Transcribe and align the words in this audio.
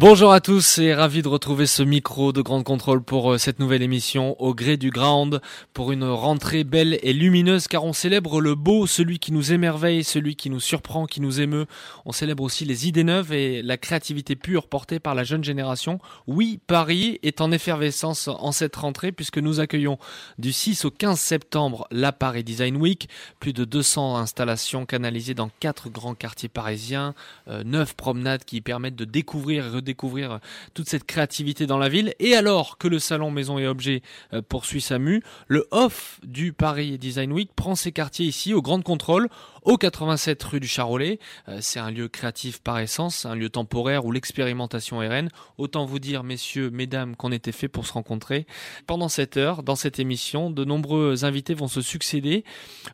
Bonjour 0.00 0.32
à 0.32 0.40
tous 0.40 0.78
et 0.78 0.94
ravi 0.94 1.22
de 1.22 1.28
retrouver 1.28 1.66
ce 1.66 1.82
micro 1.82 2.32
de 2.32 2.40
Grande 2.40 2.62
Contrôle 2.62 3.02
pour 3.02 3.32
euh, 3.32 3.36
cette 3.36 3.58
nouvelle 3.58 3.82
émission 3.82 4.40
au 4.40 4.54
gré 4.54 4.76
du 4.76 4.90
ground 4.90 5.40
pour 5.74 5.90
une 5.90 6.04
rentrée 6.04 6.62
belle 6.62 7.00
et 7.02 7.12
lumineuse 7.12 7.66
car 7.66 7.82
on 7.82 7.92
célèbre 7.92 8.40
le 8.40 8.54
beau, 8.54 8.86
celui 8.86 9.18
qui 9.18 9.32
nous 9.32 9.52
émerveille, 9.52 10.04
celui 10.04 10.36
qui 10.36 10.50
nous 10.50 10.60
surprend, 10.60 11.06
qui 11.06 11.20
nous 11.20 11.40
émeut. 11.40 11.66
On 12.04 12.12
célèbre 12.12 12.44
aussi 12.44 12.64
les 12.64 12.86
idées 12.86 13.02
neuves 13.02 13.32
et 13.32 13.60
la 13.60 13.76
créativité 13.76 14.36
pure 14.36 14.68
portée 14.68 15.00
par 15.00 15.16
la 15.16 15.24
jeune 15.24 15.42
génération. 15.42 15.98
Oui, 16.28 16.60
Paris 16.68 17.18
est 17.24 17.40
en 17.40 17.50
effervescence 17.50 18.28
en 18.28 18.52
cette 18.52 18.76
rentrée 18.76 19.10
puisque 19.10 19.38
nous 19.38 19.58
accueillons 19.58 19.98
du 20.38 20.52
6 20.52 20.84
au 20.84 20.92
15 20.92 21.18
septembre 21.18 21.88
la 21.90 22.12
Paris 22.12 22.44
Design 22.44 22.76
Week, 22.76 23.08
plus 23.40 23.52
de 23.52 23.64
200 23.64 24.16
installations 24.18 24.86
canalisées 24.86 25.34
dans 25.34 25.50
quatre 25.58 25.88
grands 25.88 26.14
quartiers 26.14 26.48
parisiens, 26.48 27.16
euh, 27.48 27.64
neuf 27.64 27.94
promenades 27.94 28.44
qui 28.44 28.60
permettent 28.60 28.94
de 28.94 29.04
découvrir 29.04 29.66
et 29.87 29.87
découvrir 29.88 30.38
toute 30.74 30.88
cette 30.88 31.04
créativité 31.04 31.66
dans 31.66 31.78
la 31.78 31.88
ville. 31.88 32.14
Et 32.20 32.34
alors 32.34 32.78
que 32.78 32.88
le 32.88 32.98
salon 32.98 33.30
Maison 33.30 33.58
et 33.58 33.66
Objets 33.66 34.02
euh, 34.32 34.42
poursuit 34.46 34.80
sa 34.80 34.98
mue, 34.98 35.22
le 35.46 35.66
off 35.70 36.20
du 36.22 36.52
Paris 36.52 36.98
Design 36.98 37.32
Week 37.32 37.50
prend 37.56 37.74
ses 37.74 37.92
quartiers 37.92 38.26
ici 38.26 38.54
au 38.54 38.62
Grand 38.62 38.82
Contrôle 38.82 39.28
au 39.62 39.76
87 39.76 40.42
rue 40.44 40.60
du 40.60 40.68
Charolais. 40.68 41.18
Euh, 41.48 41.58
c'est 41.60 41.78
un 41.78 41.90
lieu 41.90 42.08
créatif 42.08 42.60
par 42.60 42.78
essence, 42.78 43.26
un 43.26 43.34
lieu 43.34 43.50
temporaire 43.50 44.04
où 44.04 44.12
l'expérimentation 44.12 45.02
est 45.02 45.08
reine. 45.08 45.30
Autant 45.56 45.84
vous 45.84 45.98
dire, 45.98 46.24
messieurs, 46.24 46.70
mesdames, 46.70 47.16
qu'on 47.16 47.32
était 47.32 47.52
fait 47.52 47.68
pour 47.68 47.86
se 47.86 47.92
rencontrer. 47.92 48.46
Pendant 48.86 49.08
cette 49.08 49.36
heure, 49.36 49.62
dans 49.62 49.76
cette 49.76 49.98
émission, 49.98 50.50
de 50.50 50.64
nombreux 50.64 51.24
invités 51.24 51.54
vont 51.54 51.68
se 51.68 51.80
succéder. 51.80 52.44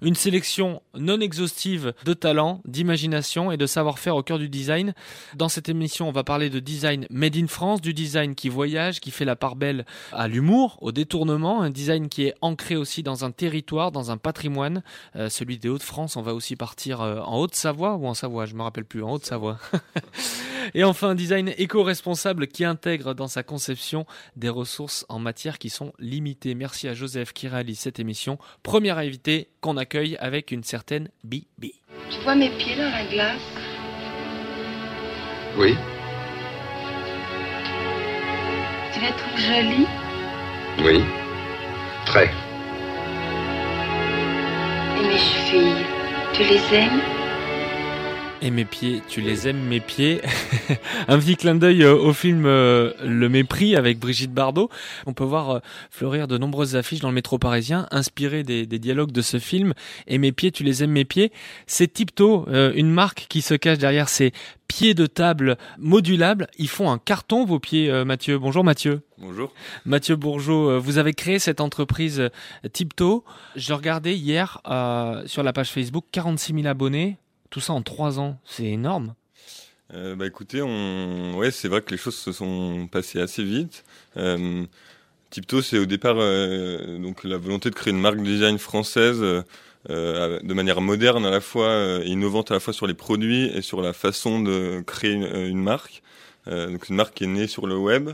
Une 0.02 0.14
sélection 0.14 0.82
non 0.94 1.20
exhaustive 1.20 1.94
de 2.04 2.14
talents, 2.14 2.60
d'imagination 2.64 3.50
et 3.52 3.56
de 3.56 3.66
savoir-faire 3.66 4.16
au 4.16 4.22
cœur 4.22 4.38
du 4.38 4.48
design. 4.48 4.94
Dans 5.36 5.48
cette 5.48 5.68
émission, 5.68 6.08
on 6.08 6.12
va 6.12 6.24
parler 6.24 6.50
de 6.50 6.60
design 6.60 7.06
made 7.10 7.36
in 7.36 7.46
France, 7.46 7.80
du 7.80 7.94
design 7.94 8.34
qui 8.34 8.48
voyage, 8.48 9.00
qui 9.00 9.10
fait 9.10 9.24
la 9.24 9.36
part 9.36 9.56
belle 9.56 9.84
à 10.12 10.28
l'humour, 10.28 10.78
au 10.80 10.92
détournement, 10.92 11.62
un 11.62 11.70
design 11.70 12.08
qui 12.08 12.24
est 12.24 12.34
ancré 12.40 12.76
aussi 12.76 13.02
dans 13.02 13.24
un 13.24 13.30
territoire, 13.30 13.92
dans 13.92 14.10
un 14.10 14.16
patrimoine, 14.16 14.82
euh, 15.16 15.28
celui 15.28 15.58
des 15.58 15.68
Hauts-de-France. 15.68 16.16
On 16.16 16.22
va 16.22 16.34
aussi 16.34 16.53
partir 16.56 17.00
euh, 17.00 17.20
en 17.20 17.38
Haute-Savoie 17.38 17.96
ou 17.96 18.06
en 18.06 18.14
Savoie, 18.14 18.46
je 18.46 18.54
me 18.54 18.62
rappelle 18.62 18.84
plus, 18.84 19.02
en 19.02 19.12
Haute-Savoie. 19.12 19.58
Et 20.74 20.84
enfin, 20.84 21.10
un 21.10 21.14
design 21.14 21.52
éco-responsable 21.58 22.46
qui 22.46 22.64
intègre 22.64 23.14
dans 23.14 23.28
sa 23.28 23.42
conception 23.42 24.06
des 24.36 24.48
ressources 24.48 25.04
en 25.08 25.18
matière 25.18 25.58
qui 25.58 25.70
sont 25.70 25.92
limitées. 25.98 26.54
Merci 26.54 26.88
à 26.88 26.94
Joseph 26.94 27.32
qui 27.32 27.48
réalise 27.48 27.80
cette 27.80 28.00
émission. 28.00 28.38
Première 28.62 28.98
invité 28.98 29.48
qu'on 29.60 29.76
accueille 29.76 30.16
avec 30.18 30.50
une 30.52 30.64
certaine 30.64 31.10
Bibi. 31.22 31.74
Tu 32.10 32.20
vois 32.22 32.34
mes 32.34 32.50
pieds 32.56 32.76
dans 32.76 32.90
la 32.90 33.04
glace? 33.06 33.40
Oui, 35.56 35.76
Tu 38.94 39.00
les 39.00 39.10
trouves 39.10 39.40
jolis? 39.40 39.86
Oui. 40.84 41.02
Très. 42.06 42.30
Et 44.96 45.02
mes 45.02 45.18
chevilles, 45.18 45.84
tu 46.34 46.44
les 46.44 46.74
aimes 46.74 47.02
Et 48.42 48.50
mes 48.50 48.64
pieds, 48.64 49.02
tu 49.08 49.20
les 49.20 49.48
aimes 49.48 49.62
mes 49.62 49.80
pieds 49.80 50.20
Un 51.08 51.18
petit 51.18 51.36
clin 51.36 51.54
d'œil 51.54 51.82
euh, 51.82 51.96
au 51.96 52.12
film 52.12 52.44
euh, 52.46 52.92
Le 53.02 53.28
Mépris 53.28 53.74
avec 53.76 53.98
Brigitte 53.98 54.32
Bardot. 54.32 54.68
On 55.06 55.12
peut 55.14 55.24
voir 55.24 55.50
euh, 55.50 55.58
fleurir 55.90 56.28
de 56.28 56.36
nombreuses 56.36 56.76
affiches 56.76 57.00
dans 57.00 57.08
le 57.08 57.14
métro 57.14 57.38
parisien 57.38 57.86
inspirées 57.90 58.42
des, 58.42 58.66
des 58.66 58.78
dialogues 58.78 59.12
de 59.12 59.22
ce 59.22 59.38
film. 59.38 59.72
Et 60.06 60.18
mes 60.18 60.32
pieds, 60.32 60.52
tu 60.52 60.62
les 60.62 60.82
aimes 60.84 60.90
mes 60.90 61.04
pieds 61.04 61.32
C'est 61.66 61.92
Tipto, 61.92 62.46
une 62.48 62.90
marque 62.90 63.26
qui 63.28 63.40
se 63.40 63.54
cache 63.54 63.78
derrière 63.78 64.08
ces 64.08 64.32
pieds 64.68 64.94
de 64.94 65.06
table 65.06 65.56
modulables. 65.78 66.48
Ils 66.58 66.68
font 66.68 66.90
un 66.90 66.98
carton 66.98 67.44
vos 67.44 67.58
pieds, 67.58 68.04
Mathieu. 68.04 68.38
Bonjour 68.38 68.64
Mathieu. 68.64 69.02
Bonjour. 69.18 69.52
Mathieu 69.84 70.16
Bourgeot, 70.16 70.80
vous 70.80 70.98
avez 70.98 71.14
créé 71.14 71.38
cette 71.38 71.60
entreprise 71.60 72.30
Tipto. 72.72 73.24
Je 73.56 73.72
regardais 73.72 74.14
hier 74.14 74.60
euh, 74.68 75.22
sur 75.26 75.42
la 75.42 75.52
page 75.52 75.70
Facebook 75.70 76.04
46 76.12 76.54
000 76.54 76.66
abonnés. 76.66 77.16
Tout 77.54 77.60
ça 77.60 77.72
en 77.72 77.82
trois 77.82 78.18
ans, 78.18 78.36
c'est 78.44 78.64
énorme. 78.64 79.14
Euh, 79.92 80.16
bah 80.16 80.26
écoutez, 80.26 80.60
on... 80.60 81.36
ouais, 81.36 81.52
c'est 81.52 81.68
vrai 81.68 81.82
que 81.82 81.92
les 81.92 81.96
choses 81.96 82.16
se 82.16 82.32
sont 82.32 82.88
passées 82.90 83.20
assez 83.20 83.44
vite. 83.44 83.84
Euh, 84.16 84.64
Tipto, 85.30 85.62
c'est 85.62 85.78
au 85.78 85.86
départ 85.86 86.16
euh, 86.18 86.98
donc 86.98 87.22
la 87.22 87.36
volonté 87.36 87.70
de 87.70 87.76
créer 87.76 87.92
une 87.92 88.00
marque 88.00 88.16
de 88.16 88.24
design 88.24 88.58
française 88.58 89.20
euh, 89.22 90.40
de 90.42 90.52
manière 90.52 90.80
moderne 90.80 91.24
à 91.24 91.30
la 91.30 91.40
fois, 91.40 92.00
innovante 92.04 92.50
à 92.50 92.54
la 92.54 92.60
fois 92.60 92.72
sur 92.72 92.88
les 92.88 92.94
produits 92.94 93.44
et 93.44 93.62
sur 93.62 93.82
la 93.82 93.92
façon 93.92 94.40
de 94.40 94.82
créer 94.84 95.12
une, 95.12 95.22
une 95.22 95.62
marque. 95.62 96.02
Donc 96.48 96.88
une 96.88 96.96
marque 96.96 97.14
qui 97.14 97.22
est 97.22 97.28
née 97.28 97.46
sur 97.46 97.68
le 97.68 97.76
web. 97.76 98.10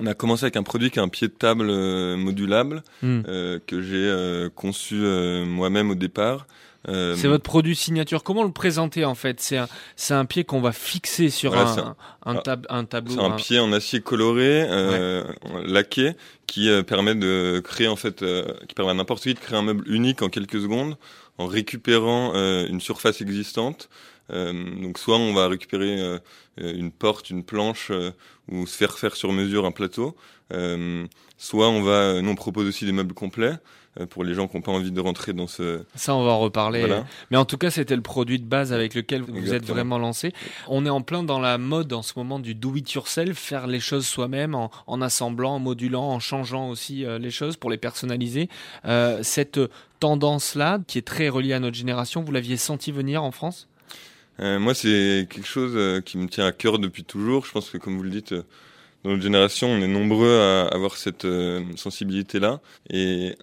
On 0.00 0.06
a 0.06 0.14
commencé 0.14 0.44
avec 0.44 0.56
un 0.56 0.62
produit 0.62 0.92
qui 0.92 1.00
est 1.00 1.02
un 1.02 1.08
pied 1.08 1.26
de 1.26 1.32
table 1.32 1.70
euh, 1.70 2.16
modulable 2.16 2.84
Hmm. 3.02 3.22
euh, 3.26 3.58
que 3.66 3.82
j'ai 3.82 3.96
euh, 3.96 4.48
conçu 4.48 4.94
moi-même 4.94 5.90
au 5.90 5.96
départ. 5.96 6.46
Euh, 6.88 7.16
C'est 7.16 7.28
votre 7.28 7.42
produit 7.42 7.74
signature. 7.76 8.22
Comment 8.22 8.42
le 8.44 8.52
présenter 8.52 9.04
en 9.04 9.14
fait? 9.14 9.40
C'est 9.40 9.56
un, 9.56 9.68
c'est 9.96 10.14
un 10.14 10.24
pied 10.24 10.44
qu'on 10.44 10.60
va 10.60 10.72
fixer 10.72 11.30
sur 11.30 11.52
Voilà, 11.52 11.96
un, 12.26 12.32
un, 12.32 12.36
tab- 12.36 12.66
un 12.68 12.84
tableau. 12.84 13.14
C'est 13.14 13.20
un 13.20 13.30
pied 13.30 13.58
en 13.58 13.72
acier 13.72 14.00
coloré, 14.00 14.66
euh, 14.68 15.24
laqué, 15.64 16.12
qui 16.46 16.68
euh, 16.68 16.82
permet 16.82 17.14
de 17.14 17.60
créer 17.64 17.88
en 17.88 17.96
fait, 17.96 18.22
euh, 18.22 18.44
qui 18.68 18.74
permet 18.74 18.90
à 18.90 18.94
n'importe 18.94 19.22
qui 19.22 19.34
de 19.34 19.38
créer 19.38 19.56
un 19.58 19.62
meuble 19.62 19.84
unique 19.90 20.22
en 20.22 20.28
quelques 20.28 20.60
secondes, 20.60 20.96
en 21.38 21.46
récupérant 21.46 22.32
euh, 22.34 22.66
une 22.68 22.80
surface 22.80 23.20
existante. 23.20 23.88
Euh, 24.32 24.52
donc 24.80 24.98
soit 24.98 25.18
on 25.18 25.34
va 25.34 25.48
récupérer 25.48 26.00
euh, 26.00 26.18
une 26.58 26.90
porte, 26.90 27.30
une 27.30 27.44
planche, 27.44 27.88
euh, 27.90 28.10
ou 28.50 28.66
se 28.66 28.76
faire 28.76 28.98
faire 28.98 29.16
sur 29.16 29.32
mesure 29.32 29.64
un 29.66 29.72
plateau. 29.72 30.16
Euh, 30.52 31.06
soit 31.38 31.68
on 31.68 31.82
va, 31.82 32.20
nous 32.20 32.30
on 32.30 32.34
propose 32.34 32.66
aussi 32.66 32.84
des 32.84 32.92
meubles 32.92 33.14
complets 33.14 33.54
pour 34.10 34.24
les 34.24 34.34
gens 34.34 34.48
qui 34.48 34.56
n'ont 34.56 34.62
pas 34.62 34.72
envie 34.72 34.90
de 34.90 35.00
rentrer 35.00 35.32
dans 35.32 35.46
ce. 35.46 35.82
Ça, 35.94 36.14
on 36.14 36.24
va 36.24 36.32
en 36.32 36.40
reparler. 36.40 36.80
Voilà. 36.80 37.06
Mais 37.30 37.36
en 37.36 37.44
tout 37.44 37.58
cas, 37.58 37.70
c'était 37.70 37.96
le 37.96 38.02
produit 38.02 38.38
de 38.38 38.44
base 38.44 38.72
avec 38.72 38.94
lequel 38.94 39.22
vous 39.22 39.32
vous 39.32 39.38
êtes 39.38 39.44
Exactement. 39.44 39.74
vraiment 39.74 39.98
lancé. 39.98 40.32
On 40.68 40.84
est 40.86 40.90
en 40.90 41.00
plein 41.00 41.22
dans 41.22 41.40
la 41.40 41.58
mode 41.58 41.92
en 41.92 42.02
ce 42.02 42.12
moment 42.16 42.38
du 42.38 42.54
do 42.54 42.74
it 42.76 42.92
yourself, 42.92 43.38
faire 43.38 43.66
les 43.66 43.80
choses 43.80 44.06
soi-même 44.06 44.54
en, 44.54 44.70
en 44.86 45.00
assemblant, 45.00 45.54
en 45.54 45.58
modulant, 45.58 46.04
en 46.08 46.20
changeant 46.20 46.68
aussi 46.68 47.04
euh, 47.04 47.18
les 47.18 47.30
choses 47.30 47.56
pour 47.56 47.70
les 47.70 47.78
personnaliser. 47.78 48.48
Euh, 48.84 49.20
cette 49.22 49.60
tendance-là, 50.00 50.80
qui 50.86 50.98
est 50.98 51.06
très 51.06 51.28
reliée 51.28 51.52
à 51.54 51.60
notre 51.60 51.76
génération, 51.76 52.22
vous 52.22 52.32
l'aviez 52.32 52.56
senti 52.56 52.92
venir 52.92 53.22
en 53.22 53.30
France? 53.30 53.68
Euh, 54.40 54.58
moi, 54.58 54.74
c'est 54.74 55.28
quelque 55.30 55.46
chose 55.46 55.72
euh, 55.76 56.00
qui 56.00 56.18
me 56.18 56.26
tient 56.26 56.46
à 56.46 56.52
cœur 56.52 56.80
depuis 56.80 57.04
toujours. 57.04 57.46
Je 57.46 57.52
pense 57.52 57.70
que, 57.70 57.78
comme 57.78 57.96
vous 57.96 58.02
le 58.02 58.10
dites, 58.10 58.32
euh, 58.32 58.42
dans 59.04 59.10
notre 59.10 59.22
génération, 59.22 59.68
on 59.68 59.80
est 59.80 59.86
nombreux 59.86 60.40
à 60.40 60.66
avoir 60.74 60.96
cette 60.96 61.24
euh, 61.24 61.62
sensibilité-là. 61.76 62.60
Et 62.90 63.36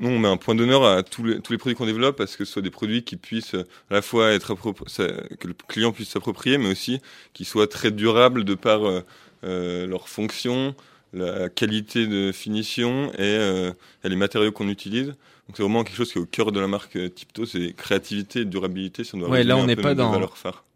nous, 0.00 0.08
on 0.08 0.18
met 0.18 0.28
un 0.28 0.36
point 0.36 0.54
d'honneur 0.54 0.84
à 0.84 1.02
tous 1.02 1.24
les, 1.24 1.40
tous 1.40 1.52
les 1.52 1.58
produits 1.58 1.76
qu'on 1.76 1.86
développe 1.86 2.16
parce 2.16 2.36
que 2.36 2.44
ce 2.44 2.52
soit 2.52 2.62
des 2.62 2.70
produits 2.70 3.02
qui 3.02 3.16
puissent 3.16 3.54
à 3.54 3.94
la 3.94 4.02
fois 4.02 4.30
être 4.32 4.54
que 4.54 5.48
le 5.48 5.54
client 5.68 5.92
puisse 5.92 6.08
s'approprier, 6.10 6.58
mais 6.58 6.70
aussi 6.70 7.00
qui 7.32 7.44
soient 7.44 7.66
très 7.66 7.90
durables 7.90 8.44
de 8.44 8.54
par 8.54 8.86
euh, 8.86 9.00
euh, 9.44 9.86
leur 9.86 10.08
fonction, 10.08 10.74
la 11.12 11.48
qualité 11.48 12.06
de 12.06 12.32
finition 12.32 13.10
et, 13.14 13.16
euh, 13.20 13.72
et 14.04 14.08
les 14.08 14.16
matériaux 14.16 14.52
qu'on 14.52 14.68
utilise. 14.68 15.06
Donc 15.48 15.56
c'est 15.56 15.62
vraiment 15.62 15.82
quelque 15.82 15.96
chose 15.96 16.12
qui 16.12 16.18
est 16.18 16.20
au 16.20 16.26
cœur 16.26 16.52
de 16.52 16.60
la 16.60 16.66
marque 16.68 16.96
euh, 16.96 17.08
Tipto, 17.08 17.46
c'est 17.46 17.72
créativité 17.74 18.40
et 18.40 18.44
durabilité. 18.44 19.02
Doit 19.14 19.30
Ouais, 19.30 19.44
là, 19.44 19.56
on 19.56 19.62
un 19.62 19.66
n'est 19.66 19.76
pas 19.76 19.94
dans-. 19.94 20.20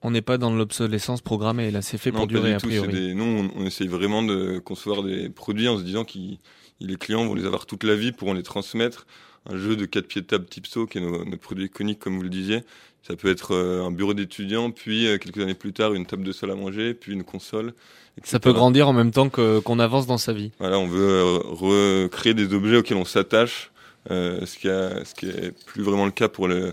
On 0.01 0.11
n'est 0.11 0.23
pas 0.23 0.39
dans 0.39 0.55
l'obsolescence 0.55 1.21
programmée. 1.21 1.71
Là, 1.71 1.83
c'est 1.83 1.99
fait 1.99 2.11
pour 2.11 2.21
Non, 2.21 2.27
durer 2.27 2.49
du 2.51 2.55
a 2.55 2.59
priori. 2.59 2.93
des- 2.93 3.15
Nous, 3.15 3.23
on, 3.25 3.51
on 3.55 3.67
essaye 3.67 3.87
vraiment 3.89 4.23
de 4.23 4.59
concevoir 4.59 5.03
des 5.03 5.29
produits 5.29 5.69
en 5.69 5.77
se 5.77 5.83
disant 5.83 6.05
qu'ils 6.05 6.39
les 6.87 6.97
clients 6.97 7.25
vont 7.25 7.35
les 7.35 7.47
avoir 7.47 7.67
toute 7.67 7.85
la 7.85 7.95
vie, 7.95 8.13
pourront 8.13 8.35
les 8.35 8.43
transmettre. 8.43 9.07
Un 9.51 9.57
jeu 9.57 9.75
de 9.75 9.85
quatre 9.87 10.07
pieds 10.07 10.21
de 10.21 10.27
table 10.27 10.47
Tipso, 10.47 10.87
qui 10.87 10.99
est 10.99 11.01
notre 11.01 11.37
produit 11.37 11.67
iconique, 11.67 11.99
comme 11.99 12.17
vous 12.17 12.23
le 12.23 12.29
disiez. 12.29 12.63
Ça 13.03 13.17
peut 13.17 13.29
être 13.29 13.57
un 13.57 13.91
bureau 13.91 14.15
d'étudiants, 14.15 14.71
puis 14.71 15.07
quelques 15.21 15.39
années 15.39 15.55
plus 15.55 15.73
tard, 15.73 15.95
une 15.95 16.07
table 16.07 16.23
de 16.23 16.31
salle 16.31 16.53
à 16.53 16.55
manger, 16.55 16.95
puis 16.95 17.13
une 17.13 17.25
console. 17.25 17.75
Ça 18.23 18.39
peut 18.39 18.53
grandir 18.53 18.89
en 18.89 18.93
même 18.93 19.11
temps 19.11 19.29
qu'on 19.29 19.79
avance 19.81 20.07
dans 20.07 20.19
sa 20.19 20.33
vie. 20.33 20.53
Voilà, 20.61 20.79
on 20.79 20.87
veut 20.87 21.23
recréer 21.45 22.35
des 22.35 22.55
objets 22.55 22.77
auxquels 22.77 22.99
on 22.99 23.05
s'attache, 23.05 23.73
ce, 24.09 24.57
qui 24.57 24.69
a, 24.69 25.05
ce 25.05 25.15
qui 25.15 25.27
est 25.27 25.53
plus 25.67 25.83
vraiment 25.83 26.05
le 26.05 26.13
cas 26.13 26.29
pour 26.29 26.47
le, 26.47 26.73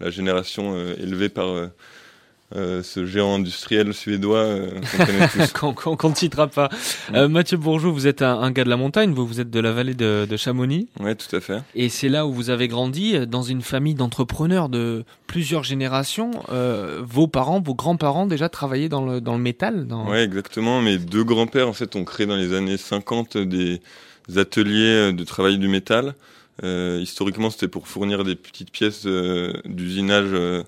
la 0.00 0.10
génération 0.10 0.76
élevée 0.94 1.28
par 1.28 1.48
euh, 1.48 1.68
ce 2.54 3.06
géant 3.06 3.34
industriel 3.34 3.94
suédois 3.94 4.38
euh, 4.38 4.80
qu'on 5.54 5.72
ne 6.10 6.14
citera 6.14 6.48
pas. 6.48 6.68
Euh, 7.14 7.28
Mathieu 7.28 7.56
Bourgeot, 7.56 7.92
vous 7.92 8.06
êtes 8.06 8.22
un, 8.22 8.50
gars 8.50 8.64
de 8.64 8.70
la 8.70 8.76
montagne, 8.76 9.12
vous, 9.12 9.26
vous 9.26 9.40
êtes 9.40 9.50
de 9.50 9.60
la 9.60 9.72
vallée 9.72 9.94
de, 9.94 10.26
de 10.28 10.36
Chamonix. 10.36 10.88
Oui, 10.98 11.14
tout 11.16 11.34
à 11.34 11.40
fait. 11.40 11.62
Et 11.74 11.88
c'est 11.88 12.08
là 12.08 12.26
où 12.26 12.32
vous 12.32 12.50
avez 12.50 12.68
grandi, 12.68 13.26
dans 13.26 13.42
une 13.42 13.62
famille 13.62 13.94
d'entrepreneurs 13.94 14.68
de 14.68 15.04
plusieurs 15.26 15.64
générations. 15.64 16.30
vos 17.02 17.28
parents, 17.28 17.60
vos 17.60 17.74
grands-parents 17.74 18.26
déjà 18.26 18.48
travaillaient 18.48 18.88
dans 18.88 19.04
le, 19.04 19.20
dans 19.20 19.34
le 19.34 19.42
métal 19.42 19.86
dans... 19.86 20.10
Oui, 20.10 20.18
exactement. 20.18 20.80
Mes 20.80 20.98
deux 20.98 21.24
grands-pères, 21.24 21.68
en 21.68 21.72
fait, 21.72 21.94
ont 21.96 22.04
créé 22.04 22.26
dans 22.26 22.36
les 22.36 22.52
années 22.52 22.76
50 22.76 23.36
des 23.38 23.80
ateliers 24.36 25.12
de 25.12 25.24
travail 25.24 25.58
du 25.58 25.68
métal. 25.68 26.14
historiquement, 26.62 27.50
c'était 27.50 27.68
pour 27.68 27.86
fournir 27.86 28.24
des 28.24 28.34
petites 28.34 28.70
pièces 28.70 29.06
d'usinage 29.64 30.30
euh, 30.32 30.62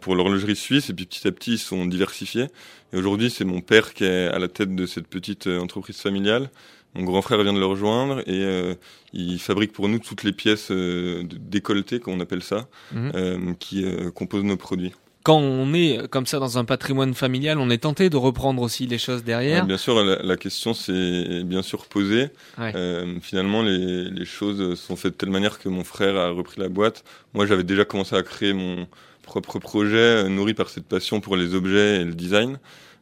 pour 0.00 0.14
l'horlogerie 0.14 0.56
suisse 0.56 0.90
et 0.90 0.94
puis 0.94 1.06
petit 1.06 1.26
à 1.26 1.32
petit 1.32 1.52
ils 1.52 1.58
sont 1.58 1.86
diversifiés. 1.86 2.46
Et 2.92 2.96
aujourd'hui 2.96 3.30
c'est 3.30 3.44
mon 3.44 3.60
père 3.60 3.94
qui 3.94 4.04
est 4.04 4.28
à 4.28 4.38
la 4.38 4.48
tête 4.48 4.74
de 4.74 4.86
cette 4.86 5.06
petite 5.06 5.46
euh, 5.46 5.60
entreprise 5.60 5.96
familiale. 5.96 6.50
Mon 6.94 7.04
grand 7.04 7.22
frère 7.22 7.42
vient 7.42 7.54
de 7.54 7.58
le 7.58 7.66
rejoindre 7.66 8.20
et 8.20 8.44
euh, 8.44 8.74
il 9.14 9.38
fabrique 9.38 9.72
pour 9.72 9.88
nous 9.88 9.98
toutes 9.98 10.24
les 10.24 10.32
pièces 10.32 10.70
euh, 10.70 11.24
décolletées, 11.26 12.00
comme 12.00 12.14
on 12.14 12.20
appelle 12.20 12.42
ça, 12.42 12.68
mhm. 12.92 13.56
qui 13.56 13.84
composent 14.14 14.44
nos 14.44 14.58
produits 14.58 14.92
quand 15.22 15.38
on 15.38 15.72
est 15.72 16.08
comme 16.08 16.26
ça 16.26 16.38
dans 16.38 16.58
un 16.58 16.64
patrimoine 16.64 17.14
familial, 17.14 17.58
on 17.58 17.70
est 17.70 17.78
tenté 17.78 18.10
de 18.10 18.16
reprendre 18.16 18.60
aussi 18.62 18.86
les 18.86 18.98
choses 18.98 19.22
derrière. 19.22 19.64
bien 19.66 19.76
sûr, 19.76 20.02
la, 20.02 20.36
question 20.36 20.74
s'est 20.74 21.44
bien 21.44 21.62
sûr 21.62 21.86
posée. 21.86 22.30
Euh, 22.58 23.14
finalement, 23.20 23.62
les, 23.62 24.10
les, 24.10 24.24
choses 24.24 24.78
sont 24.80 24.96
faites 24.96 25.12
de 25.12 25.18
telle 25.18 25.30
manière 25.30 25.58
que 25.60 25.68
mon 25.68 25.84
frère 25.84 26.16
a 26.16 26.30
repris 26.30 26.60
la 26.60 26.68
boîte. 26.68 27.04
Moi, 27.34 27.46
j'avais 27.46 27.62
déjà 27.62 27.84
commencé 27.84 28.16
à 28.16 28.22
créer 28.22 28.52
mon, 28.52 28.88
propre 29.22 29.58
projet 29.58 29.96
euh, 29.96 30.28
nourri 30.28 30.54
par 30.54 30.68
cette 30.68 30.84
passion 30.84 31.20
pour 31.20 31.36
les 31.36 31.54
objets 31.54 32.00
et 32.00 32.04
le 32.04 32.12
design. 32.14 32.58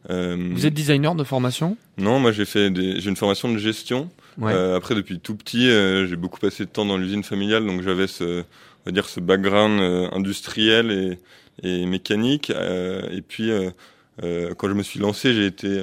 Euh, 0.09 0.49
Vous 0.53 0.65
êtes 0.65 0.73
designer 0.73 1.13
de 1.15 1.23
formation 1.23 1.77
Non, 1.97 2.19
moi 2.19 2.31
j'ai 2.31 2.45
fait 2.45 2.73
j'ai 2.75 3.09
une 3.09 3.15
formation 3.15 3.51
de 3.51 3.57
gestion. 3.57 4.09
Euh, 4.41 4.77
après, 4.77 4.95
depuis 4.95 5.19
tout 5.19 5.35
petit, 5.35 5.65
j'ai 5.67 6.15
beaucoup 6.15 6.39
passé 6.39 6.65
de 6.65 6.69
temps 6.69 6.85
dans 6.85 6.97
l'usine 6.97 7.23
familiale, 7.23 7.65
donc 7.65 7.81
j'avais 7.81 8.07
ce, 8.07 8.41
on 8.41 8.85
va 8.85 8.91
dire, 8.91 9.07
ce 9.07 9.19
background 9.19 9.79
industriel 10.13 10.89
et, 10.91 11.19
et 11.67 11.85
mécanique. 11.85 12.49
et 12.49 13.21
puis, 13.21 13.51
quand 14.21 14.67
je 14.69 14.73
me 14.73 14.81
suis 14.83 14.99
lancé, 14.99 15.33
j'ai 15.33 15.45
été 15.45 15.79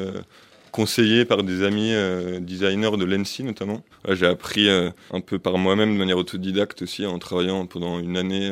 conseillé 0.73 1.25
par 1.25 1.45
des 1.45 1.63
amis 1.63 1.93
designers 2.41 2.97
de 2.97 3.05
l'ENSI 3.05 3.45
notamment. 3.45 3.85
j'ai 4.09 4.27
appris 4.27 4.69
un 4.69 5.21
peu 5.21 5.39
par 5.39 5.59
moi-même 5.59 5.93
de 5.93 5.99
manière 5.99 6.19
autodidacte 6.19 6.83
aussi 6.83 7.07
en 7.07 7.19
travaillant 7.21 7.67
pendant 7.67 8.01
une 8.01 8.17
année 8.17 8.51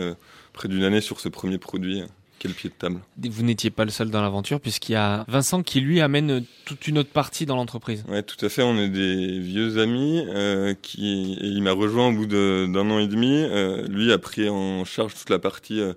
près 0.57 0.67
d'une 0.67 0.83
année 0.83 1.01
sur 1.01 1.21
ce 1.21 1.29
premier 1.29 1.59
produit. 1.59 2.03
Quel 2.39 2.53
pied 2.53 2.69
de 2.69 2.75
table. 2.75 3.01
Vous 3.19 3.43
n'étiez 3.43 3.71
pas 3.71 3.87
le 3.87 3.91
seul 3.91 4.11
dans 4.11 4.21
l'aventure 4.21 4.61
puisqu'il 4.61 4.93
y 4.93 4.97
a 4.97 5.25
Vincent 5.27 5.63
qui 5.63 5.81
lui 5.81 6.03
amène 6.03 6.45
toute 6.67 6.87
une 6.87 6.99
autre 6.99 7.09
partie 7.09 7.47
dans 7.47 7.57
l'entreprise. 7.57 8.05
Ouais, 8.09 8.23
tout 8.23 8.45
à 8.45 8.51
fait. 8.51 8.63
On 8.63 8.77
est 8.77 8.91
des 8.91 9.39
vieux 9.39 9.79
amis 9.79 10.23
euh, 10.29 10.75
qui 10.83 11.39
et 11.41 11.47
il 11.47 11.63
m'a 11.63 11.73
rejoint 11.73 12.09
au 12.09 12.13
bout 12.13 12.27
d'un 12.27 12.91
an 12.91 12.99
et 12.99 13.07
demi. 13.07 13.43
Euh, 13.43 13.87
lui 13.89 14.13
a 14.13 14.19
pris 14.19 14.51
en 14.51 14.85
charge 14.85 15.15
toute 15.15 15.31
la 15.31 15.39
partie 15.39 15.81
euh, 15.81 15.95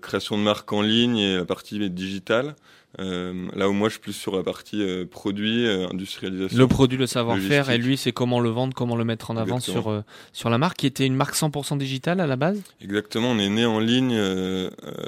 création 0.00 0.38
de 0.38 0.42
marque 0.42 0.72
en 0.72 0.82
ligne 0.82 1.18
et 1.18 1.36
la 1.36 1.44
partie 1.44 1.90
digitale. 1.90 2.54
Euh, 3.00 3.48
là 3.54 3.70
où 3.70 3.72
moi 3.72 3.88
je 3.88 3.94
suis 3.94 4.00
plus 4.00 4.12
sur 4.12 4.36
la 4.36 4.42
partie 4.42 4.82
euh, 4.82 5.06
produit, 5.06 5.66
euh, 5.66 5.88
industrialisation. 5.88 6.58
Le 6.58 6.66
produit, 6.66 6.98
le 6.98 7.06
savoir-faire, 7.06 7.70
et 7.70 7.78
lui 7.78 7.96
c'est 7.96 8.12
comment 8.12 8.38
le 8.38 8.50
vendre, 8.50 8.74
comment 8.74 8.96
le 8.96 9.04
mettre 9.04 9.30
en 9.30 9.36
avant 9.36 9.60
sur, 9.60 10.02
sur 10.32 10.50
la 10.50 10.58
marque, 10.58 10.78
qui 10.78 10.86
était 10.86 11.06
une 11.06 11.14
marque 11.14 11.34
100% 11.34 11.78
digitale 11.78 12.20
à 12.20 12.26
la 12.26 12.36
base? 12.36 12.60
Exactement, 12.82 13.30
on 13.30 13.38
est 13.38 13.48
né 13.48 13.64
en 13.64 13.80
ligne 13.80 14.18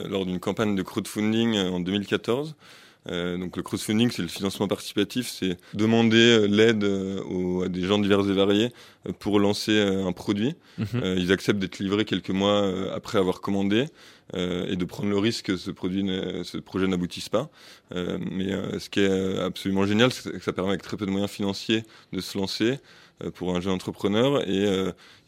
lors 0.08 0.24
d'une 0.24 0.40
campagne 0.40 0.74
de 0.74 0.82
crowdfunding 0.82 1.58
en 1.58 1.80
2014. 1.80 2.54
Euh, 3.10 3.36
donc 3.36 3.56
le 3.56 3.62
crowdfunding, 3.62 4.10
c'est 4.10 4.22
le 4.22 4.28
financement 4.28 4.66
participatif, 4.66 5.28
c'est 5.28 5.58
demander 5.74 6.46
l'aide 6.48 6.84
à 6.84 7.68
des 7.68 7.82
gens 7.82 7.98
divers 7.98 8.20
et 8.20 8.32
variés 8.32 8.72
pour 9.18 9.38
lancer 9.38 9.78
un 9.78 10.12
produit. 10.12 10.54
Mhm. 10.78 11.14
ils 11.18 11.30
acceptent 11.32 11.58
d'être 11.58 11.78
livrés 11.78 12.04
quelques 12.04 12.30
mois 12.30 12.92
après 12.94 13.18
avoir 13.18 13.40
commandé. 13.40 13.86
Euh, 14.34 14.66
et 14.68 14.76
de 14.76 14.84
prendre 14.86 15.10
le 15.10 15.18
risque 15.18 15.46
que 15.46 15.56
ce, 15.56 15.70
produit 15.70 16.02
ce 16.44 16.56
projet 16.56 16.86
n'aboutisse 16.86 17.28
pas. 17.28 17.50
Euh, 17.94 18.18
mais 18.32 18.52
euh, 18.52 18.78
ce 18.78 18.88
qui 18.88 19.00
est 19.00 19.38
absolument 19.38 19.84
génial, 19.84 20.12
c'est 20.12 20.32
que 20.32 20.42
ça 20.42 20.52
permet 20.52 20.70
avec 20.70 20.82
très 20.82 20.96
peu 20.96 21.04
de 21.04 21.10
moyens 21.10 21.30
financiers 21.30 21.84
de 22.12 22.20
se 22.20 22.38
lancer 22.38 22.78
pour 23.34 23.54
un 23.54 23.60
jeune 23.60 23.72
entrepreneur 23.72 24.46
et 24.48 24.66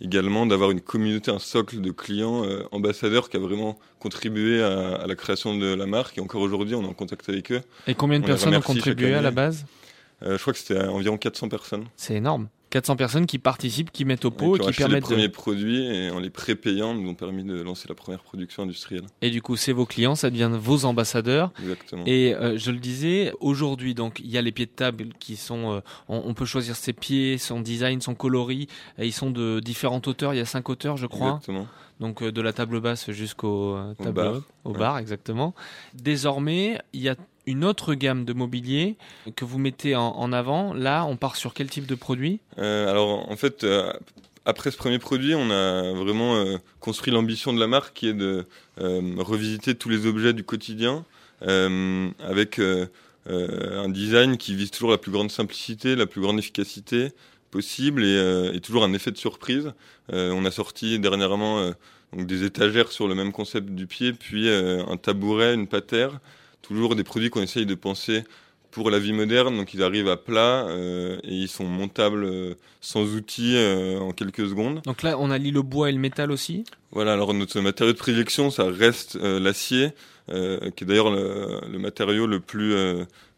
également 0.00 0.46
d'avoir 0.46 0.70
une 0.70 0.80
communauté, 0.80 1.30
un 1.30 1.38
socle 1.38 1.80
de 1.80 1.90
clients 1.90 2.42
ambassadeurs 2.72 3.28
qui 3.28 3.36
a 3.36 3.40
vraiment 3.40 3.78
contribué 4.00 4.62
à, 4.62 5.06
la 5.06 5.14
création 5.14 5.56
de 5.56 5.74
la 5.74 5.86
marque. 5.86 6.18
Et 6.18 6.20
encore 6.20 6.42
aujourd'hui, 6.42 6.74
on 6.74 6.82
est 6.82 6.88
en 6.88 6.94
contact 6.94 7.28
avec 7.28 7.52
eux. 7.52 7.62
Et 7.86 7.94
combien 7.94 8.20
de 8.20 8.26
personnes 8.26 8.56
ont 8.56 8.60
contribué 8.60 9.14
à 9.14 9.22
la 9.22 9.30
base? 9.30 9.66
Je 10.22 10.36
crois 10.36 10.52
que 10.52 10.58
c'était 10.58 10.80
environ 10.80 11.16
400 11.16 11.48
personnes. 11.48 11.84
C'est 11.96 12.14
énorme. 12.14 12.48
400 12.70 12.96
personnes 12.96 13.26
qui 13.26 13.38
participent, 13.38 13.90
qui 13.92 14.04
mettent 14.04 14.24
au 14.24 14.30
pot, 14.30 14.56
et 14.56 14.58
qui, 14.58 14.72
permettent 14.72 15.08
les 15.08 15.14
premiers 15.14 15.28
produits 15.28 15.86
et 15.86 16.10
en 16.10 16.18
les 16.18 16.30
prépayant 16.30 16.94
nous 16.94 17.08
ont 17.08 17.14
permis 17.14 17.44
de 17.44 17.60
lancer 17.62 17.86
la 17.88 17.94
première 17.94 18.22
production 18.22 18.64
industrielle. 18.64 19.04
Et 19.22 19.30
du 19.30 19.40
coup, 19.40 19.56
c'est 19.56 19.72
vos 19.72 19.86
clients, 19.86 20.14
ça 20.14 20.30
devient 20.30 20.50
vos 20.52 20.84
ambassadeurs. 20.84 21.52
Exactement. 21.60 22.02
Et 22.06 22.34
euh, 22.34 22.58
je 22.58 22.70
le 22.70 22.78
disais, 22.78 23.32
aujourd'hui, 23.40 23.94
donc 23.94 24.20
il 24.20 24.30
y 24.30 24.38
a 24.38 24.42
les 24.42 24.52
pieds 24.52 24.66
de 24.66 24.70
table 24.70 25.08
qui 25.20 25.36
sont, 25.36 25.74
euh, 25.74 25.80
on, 26.08 26.34
peut 26.34 26.44
choisir 26.44 26.74
ses 26.76 26.92
pieds, 26.92 27.38
son 27.38 27.60
design, 27.60 28.00
son 28.00 28.14
coloris. 28.14 28.66
Et 28.98 29.06
ils 29.06 29.12
sont 29.12 29.30
de 29.30 29.60
différentes 29.60 30.08
hauteurs. 30.08 30.34
Il 30.34 30.38
y 30.38 30.40
a 30.40 30.44
cinq 30.44 30.68
hauteurs, 30.68 30.96
je 30.96 31.06
crois. 31.06 31.34
Exactement. 31.36 31.66
Donc 32.00 32.22
euh, 32.22 32.32
de 32.32 32.42
la 32.42 32.52
table 32.52 32.80
basse 32.80 33.10
jusqu'au 33.10 33.78
bar, 34.12 34.42
au 34.64 34.72
bar, 34.72 34.98
exactement. 34.98 35.54
Désormais, 35.94 36.80
il 36.92 37.00
y 37.00 37.08
a 37.08 37.16
une 37.46 37.64
autre 37.64 37.94
gamme 37.94 38.24
de 38.24 38.32
mobilier 38.32 38.96
que 39.36 39.44
vous 39.44 39.58
mettez 39.58 39.94
en, 39.94 40.32
avant. 40.32 40.74
Là, 40.74 41.04
on 41.06 41.16
part 41.16 41.36
sur 41.36 41.54
quel 41.54 41.70
type 41.70 41.86
de 41.86 41.94
produit? 41.94 42.40
Euh, 42.58 42.90
Alors, 42.90 43.30
en 43.30 43.36
fait, 43.36 43.62
euh, 43.62 43.92
après 44.44 44.70
ce 44.70 44.76
premier 44.76 44.98
produit, 44.98 45.34
on 45.34 45.50
a 45.50 45.92
vraiment 45.92 46.36
euh, 46.36 46.56
construit 46.80 47.12
l'ambition 47.12 47.52
de 47.52 47.60
la 47.60 47.68
marque 47.68 47.94
qui 47.94 48.08
est 48.08 48.14
de 48.14 48.44
revisiter 48.78 49.74
tous 49.74 49.88
les 49.88 50.06
objets 50.06 50.32
du 50.32 50.44
quotidien 50.44 51.04
avec 51.40 52.60
un 53.28 53.88
design 53.88 54.36
qui 54.36 54.54
vise 54.54 54.70
toujours 54.70 54.90
la 54.90 54.98
plus 54.98 55.12
grande 55.12 55.30
simplicité, 55.30 55.96
la 55.96 56.06
plus 56.06 56.20
grande 56.20 56.38
efficacité 56.38 57.12
possible 57.50 58.04
et, 58.04 58.60
toujours 58.60 58.84
un 58.84 58.92
effet 58.92 59.12
de 59.12 59.18
surprise. 59.18 59.72
on 60.10 60.44
a 60.44 60.50
sorti 60.50 60.98
dernièrement 60.98 61.72
des 62.12 62.44
étagères 62.44 62.90
sur 62.90 63.06
le 63.06 63.14
même 63.14 63.32
concept 63.32 63.70
du 63.70 63.86
pied, 63.86 64.12
puis 64.12 64.48
un 64.50 64.96
tabouret, 64.96 65.54
une 65.54 65.66
patère 65.66 66.20
toujours 66.66 66.96
des 66.96 67.04
produits 67.04 67.30
qu'on 67.30 67.42
essaye 67.42 67.66
de 67.66 67.74
penser 67.74 68.24
pour 68.70 68.90
la 68.90 68.98
vie 68.98 69.12
moderne. 69.12 69.56
Donc 69.56 69.72
ils 69.74 69.82
arrivent 69.82 70.08
à 70.08 70.16
plat 70.16 70.66
euh, 70.66 71.18
et 71.24 71.32
ils 71.32 71.48
sont 71.48 71.64
montables 71.64 72.24
euh, 72.24 72.54
sans 72.80 73.14
outils 73.14 73.56
euh, 73.56 73.98
en 73.98 74.12
quelques 74.12 74.48
secondes. 74.48 74.82
Donc 74.82 75.02
là, 75.02 75.16
on 75.18 75.30
allie 75.30 75.50
le 75.50 75.62
bois 75.62 75.88
et 75.88 75.92
le 75.92 75.98
métal 75.98 76.30
aussi? 76.30 76.64
Voilà, 76.90 77.14
alors 77.14 77.32
notre 77.34 77.60
matériau 77.60 77.92
de 77.92 77.98
prédilection, 77.98 78.50
ça 78.50 78.64
reste 78.64 79.16
l'acier, 79.16 79.90
qui 80.28 80.34
est 80.34 80.84
d'ailleurs 80.84 81.10
le, 81.10 81.78
matériau 81.78 82.26
le 82.26 82.40
plus 82.40 82.74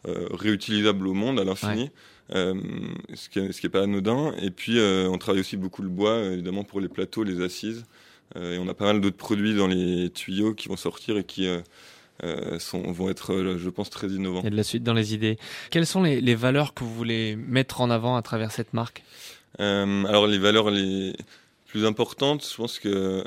réutilisable 0.04 1.08
au 1.08 1.14
monde 1.14 1.40
à 1.40 1.44
l'infini. 1.44 1.90
ce 2.30 3.28
qui 3.28 3.40
n'est 3.40 3.68
pas 3.70 3.82
anodin. 3.82 4.32
Et 4.40 4.50
puis, 4.50 4.78
on 4.80 5.18
travaille 5.18 5.40
aussi 5.40 5.56
beaucoup 5.56 5.82
le 5.82 5.88
bois, 5.88 6.18
évidemment, 6.20 6.62
pour 6.62 6.80
les 6.80 6.88
plateaux, 6.88 7.25
les 7.25 7.42
assises. 7.42 7.85
et 8.37 8.58
on 8.58 8.68
a 8.68 8.75
pas 8.75 8.85
mal 8.85 9.00
d'autres 9.00 9.16
produits 9.16 9.56
dans 9.56 9.66
les 9.66 10.11
tuyaux 10.11 10.54
qui 10.54 10.68
vont 10.68 10.76
sortir 10.76 11.16
et 11.16 11.25
qui 11.25 11.49
euh, 12.25 12.58
sont, 12.58 12.82
vont 12.92 13.08
être, 13.10 13.32
euh, 13.32 13.58
je 13.58 13.70
pense, 13.70 13.90
très 13.90 14.08
innovants. 14.08 14.40
Il 14.40 14.44
y 14.44 14.48
a 14.48 14.50
de 14.50 14.56
la 14.56 14.62
suite 14.64 14.82
dans 14.82 14.94
les 14.94 15.14
idées. 15.14 15.38
Quelles 15.70 15.87
sont 15.87 16.02
les, 16.02 16.20
les 16.20 16.34
valeurs 16.34 16.75
que 16.75 16.84
vous 16.84 16.94
voulez 16.94 17.37
mettre 17.37 17.80
en 17.80 17.90
avant 17.90 18.16
à 18.16 18.22
travers 18.22 18.50
cette 18.50 18.72
marque? 18.75 19.02
Euh, 19.60 20.04
Alors 20.04 20.26
les 20.26 20.38
valeurs 20.38 20.70
les 20.70 21.14
plus 21.66 21.84
importantes, 21.84 22.46
je 22.50 22.56
pense 22.56 22.78
que 22.78 23.25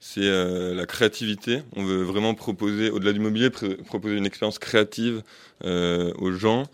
c'est 0.00 0.20
euh, 0.22 0.74
la 0.74 0.86
créativité. 0.86 1.62
On 1.76 1.84
veut 1.84 2.02
vraiment 2.02 2.34
proposer, 2.34 2.90
au-delà 2.90 3.12
du 3.12 3.20
mobilier, 3.20 3.50
proposer 3.50 4.16
une 4.16 4.26
expérience 4.26 4.58
créative 4.58 5.22
aux 5.64 6.32
gens 6.32 6.64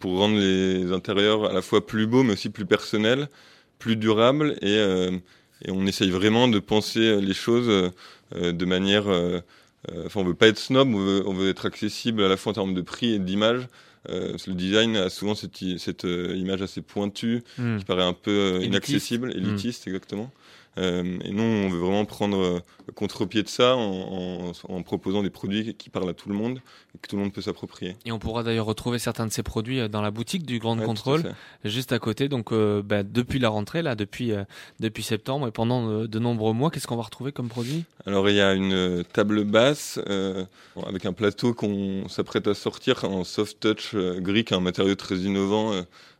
pour 0.00 0.18
rendre 0.18 0.38
les 0.38 0.92
intérieurs 0.92 1.44
à 1.44 1.52
la 1.52 1.60
fois 1.60 1.86
plus 1.86 2.06
beaux, 2.06 2.22
mais 2.22 2.32
aussi 2.32 2.48
plus 2.48 2.64
personnels, 2.64 3.28
plus 3.78 3.96
durables. 3.96 4.56
Et, 4.62 4.76
et 5.64 5.70
on 5.70 5.86
essaye 5.86 6.10
vraiment 6.10 6.48
de 6.48 6.58
penser 6.58 7.20
les 7.20 7.34
choses 7.34 7.90
de 8.34 8.64
manière 8.64 9.04
enfin, 10.06 10.20
on 10.20 10.24
veut 10.24 10.34
pas 10.34 10.48
être 10.48 10.58
snob, 10.58 10.88
on 10.94 11.32
veut, 11.34 11.48
être 11.48 11.66
accessible 11.66 12.22
à 12.22 12.28
la 12.28 12.36
fois 12.36 12.50
en 12.50 12.54
termes 12.54 12.74
de 12.74 12.82
prix 12.82 13.12
et 13.14 13.18
d'image. 13.18 13.68
euh, 14.08 14.36
le 14.46 14.54
design 14.54 14.96
a 14.96 15.10
souvent 15.10 15.34
cette, 15.34 16.04
euh, 16.04 16.34
image 16.36 16.62
assez 16.62 16.80
pointue 16.82 17.42
Hmm. 17.58 17.78
qui 17.78 17.84
paraît 17.84 18.04
un 18.04 18.12
peu 18.12 18.30
euh, 18.30 18.64
inaccessible, 18.64 19.32
élitiste 19.36 19.86
exactement. 19.86 20.30
Euh, 20.76 21.18
et 21.24 21.30
nous, 21.32 21.42
on 21.42 21.68
veut 21.70 21.78
vraiment 21.78 22.04
prendre 22.04 22.36
euh, 22.38 22.60
contre-pied 22.94 23.42
de 23.42 23.48
ça 23.48 23.74
en, 23.76 23.80
en- 23.80 24.52
en 24.74 24.82
proposant 24.82 25.22
des 25.24 25.30
produits 25.30 25.74
qui 25.74 25.90
parlent 25.90 26.08
à 26.10 26.14
tout 26.14 26.28
le 26.28 26.34
monde 26.36 26.60
et 26.94 26.98
que 26.98 27.08
tout 27.08 27.16
le 27.16 27.22
monde 27.22 27.32
peut 27.32 27.40
s'approprier. 27.40 27.96
Et 28.04 28.12
on 28.12 28.18
pourra 28.20 28.44
d'ailleurs 28.44 28.66
retrouver 28.66 28.98
certains 29.00 29.26
de 29.26 29.32
ces 29.32 29.42
produits 29.42 29.80
euh, 29.80 29.88
dans 29.88 30.02
la 30.02 30.10
boutique 30.12 30.46
du 30.46 30.58
Grand 30.60 30.76
Ouais, 30.76 30.84
à 30.84 30.86
Contrôle, 30.86 31.34
juste 31.64 31.90
à 31.92 31.98
côté. 31.98 32.28
Donc, 32.28 32.52
euh, 32.52 32.82
bah, 32.82 33.02
depuis 33.02 33.40
la 33.40 33.48
rentrée, 33.48 33.82
là, 33.82 33.94
depuis, 33.96 34.30
euh, 34.32 34.44
depuis 34.78 35.02
septembre 35.02 35.48
et 35.48 35.50
pendant 35.50 36.04
de 36.04 36.18
nombreux 36.20 36.52
mois, 36.52 36.70
qu'est-ce 36.70 36.86
qu'on 36.86 36.96
va 36.96 37.02
retrouver 37.02 37.32
comme 37.32 37.48
produit? 37.48 37.84
Alors 38.06 38.28
il 38.30 38.36
y 38.36 38.40
a 38.40 38.54
une 38.54 39.02
table 39.12 39.44
basse 39.44 39.98
euh, 40.08 40.44
avec 40.86 41.04
un 41.06 41.12
plateau 41.12 41.54
qu'on 41.54 42.08
s'apprête 42.08 42.46
à 42.46 42.54
sortir 42.54 43.04
en 43.04 43.24
soft 43.24 43.58
touch 43.60 43.94
gris, 43.96 44.44
qui 44.44 44.54
est 44.54 44.56
un 44.56 44.60
matériau 44.60 44.94
très 44.94 45.16
innovant, 45.16 45.72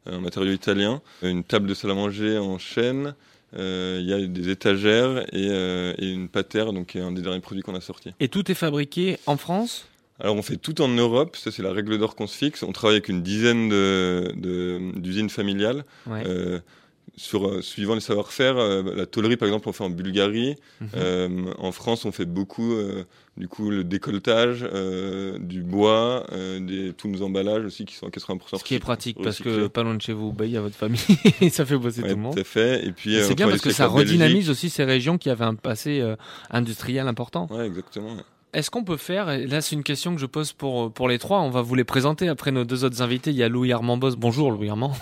un 0.07 0.19
matériau 0.21 0.53
italien. 0.53 1.01
Une 1.23 1.45
table 1.45 1.69
de 1.69 1.75
salle 1.75 1.93
à 1.93 1.95
manger 1.95 2.39
en 2.39 2.59
chêne. 2.59 3.15
Euh, 3.57 3.99
Il 4.01 4.07
y 4.09 4.13
a 4.13 4.27
des 4.27 4.49
étagères 4.51 5.21
et, 5.33 5.49
euh, 5.51 5.95
et 5.99 6.11
une 6.11 6.29
patère, 6.29 6.73
donc 6.73 6.89
qui 6.89 6.99
est 6.99 7.03
un 7.03 7.13
des 7.13 7.23
derniers 7.23 7.41
produits 7.41 7.63
qu'on 7.63 7.75
a 7.75 7.81
sorti. 7.81 8.11
Et 8.21 8.29
tout 8.29 8.51
est 8.51 8.55
fabriqué 8.55 9.19
en 9.27 9.37
France? 9.37 9.87
Alors 10.21 10.35
on 10.35 10.43
fait 10.43 10.57
tout 10.57 10.81
en 10.83 10.89
Europe, 10.89 11.37
ça 11.37 11.53
c'est 11.53 11.63
la 11.63 11.73
règle 11.73 11.97
d'or 11.97 12.17
qu'on 12.17 12.27
se 12.27 12.37
fixe. 12.37 12.63
On 12.65 12.73
travaille 12.73 12.97
avec 12.97 13.09
une 13.09 13.23
dizaine 13.23 13.69
de- 13.69 14.33
de- 14.37 14.99
d'usines 14.99 15.31
familiales. 15.31 15.85
Ouais. 16.09 16.25
Euh, 16.27 16.59
sur, 17.19 17.47
euh, 17.47 17.61
suivant 17.61 17.95
les 17.95 18.01
savoir-faire, 18.01 18.57
euh, 18.57 18.83
la 18.97 19.05
tôlerie 19.07 19.37
par 19.37 19.47
exemple 19.49 19.69
on 19.69 19.73
fait 19.73 19.85
en 19.85 19.91
Bulgarie, 19.91 20.57
Mhm. 20.81 20.89
euh, 20.97 21.29
en 21.59 21.73
France, 21.73 22.05
on 22.05 22.13
fait 22.13 22.25
beaucoup 22.25 22.75
du 23.37 23.47
coup 23.49 23.71
le 23.71 23.85
décolletage, 23.85 24.67
du 25.41 25.63
bois, 25.63 26.27
des, 26.61 26.93
tous 26.97 27.09
nos 27.09 27.23
emballages 27.23 27.65
aussi 27.65 27.85
qui 27.85 27.95
sont 27.95 28.07
à 28.07 28.11
80% 28.11 28.59
Ce 28.59 28.65
qui 28.65 28.75
est 28.75 28.79
pratique 28.79 29.19
parce 29.23 29.39
que 29.41 29.67
pas 29.67 29.83
loin 29.83 29.95
de 29.95 30.03
chez 30.03 30.13
vous, 30.13 30.33
bah, 30.33 30.45
il 30.47 30.53
y 30.53 30.57
a 30.57 30.61
votre 30.61 30.77
famille 30.77 31.01
et 31.41 31.51
ça 31.51 31.67
fait 31.67 31.77
bosser 31.77 32.03
Ouais, 32.03 32.11
tout 32.11 32.17
le 32.17 32.23
monde. 32.23 32.35
tout 32.35 32.41
à 32.41 32.45
fait. 32.45 32.87
Et 32.87 32.93
puis 32.93 33.15
C'est 33.23 33.35
bien 33.35 33.49
parce 33.49 33.61
que 33.61 33.71
ça 33.73 33.87
redynamise 33.87 34.49
aussi 34.51 34.71
ces 34.71 34.85
régions 34.85 35.19
qui 35.19 35.29
avaient 35.31 35.45
un 35.45 35.55
passé 35.55 36.03
industriel 36.51 37.07
important. 37.09 37.47
Ouais, 37.51 37.67
exactement. 37.67 38.15
ouais. 38.15 38.23
Est-ce 38.55 38.71
qu'on 38.71 38.83
peut 38.83 38.97
faire, 38.97 39.29
et 39.29 39.47
là 39.47 39.61
c'est 39.61 39.77
une 39.77 39.83
question 39.83 40.15
que 40.15 40.21
je 40.21 40.27
pose 40.27 40.55
pour, 40.55 40.91
pour 40.91 41.07
les 41.07 41.19
trois, 41.19 41.41
on 41.41 41.51
va 41.51 41.61
vous 41.61 41.75
les 41.75 41.85
présenter 41.85 42.29
après 42.29 42.51
nos 42.51 42.65
deux 42.65 42.83
autres 42.83 43.03
invités. 43.03 43.29
Il 43.31 43.37
y 43.37 43.43
a 43.43 43.49
Louis 43.49 43.75
Armand 43.75 43.99
Boss, 43.99 44.17
bonjour 44.17 44.51
Louis 44.51 44.71
Armand, 44.71 44.95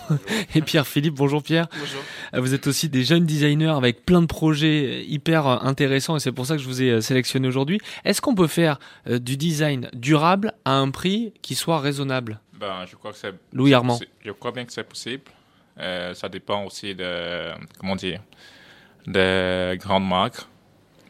et 0.55 0.61
Pierre 0.61 0.85
Philippe, 0.85 1.13
bonjour 1.13 1.41
Pierre. 1.41 1.67
Bonjour. 1.71 2.01
Euh, 2.33 2.41
Vous 2.41 2.53
êtes 2.53 2.67
aussi 2.67 2.89
des 2.89 3.05
jeunes 3.05 3.25
designers 3.25 3.69
avec 3.77 4.05
plein 4.05 4.21
de 4.21 4.25
projets 4.25 5.05
hyper 5.05 5.47
euh, 5.47 5.57
intéressants 5.61 6.17
et 6.17 6.19
c'est 6.19 6.33
pour 6.33 6.45
ça 6.45 6.57
que 6.57 6.61
je 6.61 6.67
vous 6.67 6.81
ai 6.81 6.89
euh, 6.91 7.01
sélectionné 7.01 7.47
aujourd'hui. 7.47 7.79
Est-ce 8.03 8.19
qu'on 8.21 8.35
peut 8.35 8.47
faire 8.47 8.79
euh, 9.09 9.17
du 9.17 9.37
design 9.37 9.89
durable 9.93 10.51
à 10.65 10.73
un 10.73 10.91
prix 10.91 11.33
qui 11.41 11.55
soit 11.55 11.79
raisonnable? 11.79 12.41
Ben, 12.59 12.85
je 12.85 12.97
crois 12.97 13.11
que 13.11 13.17
c'est. 13.17 13.33
Louis 13.53 13.73
Armand. 13.73 13.97
Je 14.25 14.31
crois 14.31 14.51
bien 14.51 14.65
que 14.65 14.73
c'est 14.73 14.83
possible. 14.83 15.23
Euh, 15.79 16.13
ça 16.15 16.27
dépend 16.27 16.65
aussi 16.65 16.93
de. 16.95 17.51
Comment 17.79 17.95
dire 17.95 18.19
Des 19.05 19.77
grandes 19.79 20.07
marques. 20.07 20.41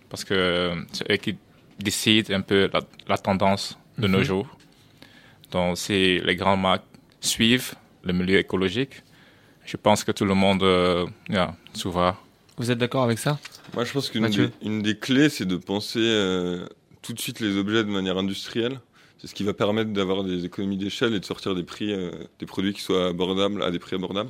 Parce 0.09 0.23
que 0.23 0.73
c'est 0.93 1.11
eux 1.11 1.17
qui 1.17 1.35
décident 1.79 2.33
un 2.35 2.41
peu 2.41 2.69
la, 2.73 2.81
la 3.07 3.17
tendance 3.17 3.77
de 3.97 4.07
nos 4.07 4.19
Mhm. 4.19 4.23
jours. 4.23 4.47
Donc, 5.51 5.77
si 5.77 6.19
les 6.19 6.35
grandes 6.35 6.61
marques 6.61 6.83
suivent 7.21 7.73
le 8.03 8.13
milieu 8.13 8.37
écologique, 8.37 9.03
je 9.65 9.77
pense 9.77 10.03
que 10.03 10.11
tout 10.11 10.25
le 10.25 10.33
monde 10.33 10.63
euh, 10.63 11.05
yeah, 11.29 11.55
s'ouvre. 11.73 12.15
Vous 12.57 12.71
êtes 12.71 12.77
d'accord 12.77 13.03
avec 13.03 13.19
ça? 13.19 13.39
Moi, 13.73 13.83
je 13.85 13.93
pense 13.93 14.09
qu'une 14.09 14.27
des, 14.27 14.49
une 14.63 14.81
des 14.81 14.97
clés, 14.97 15.29
c'est 15.29 15.45
de 15.45 15.57
penser 15.57 15.99
euh, 16.01 16.65
tout 17.01 17.13
de 17.13 17.19
suite 17.19 17.39
les 17.39 17.55
objets 17.57 17.83
de 17.83 17.89
manière 17.89 18.17
industrielle. 18.17 18.79
C'est 19.19 19.27
ce 19.27 19.33
qui 19.35 19.43
va 19.43 19.53
permettre 19.53 19.91
d'avoir 19.91 20.23
des 20.23 20.45
économies 20.45 20.77
d'échelle 20.77 21.13
et 21.13 21.19
de 21.19 21.25
sortir 21.25 21.55
des 21.55 21.63
prix, 21.63 21.91
euh, 21.91 22.11
des 22.39 22.45
produits 22.45 22.73
qui 22.73 22.81
soient 22.81 23.07
abordables 23.07 23.61
à 23.63 23.71
des 23.71 23.79
prix 23.79 23.95
abordables. 23.95 24.29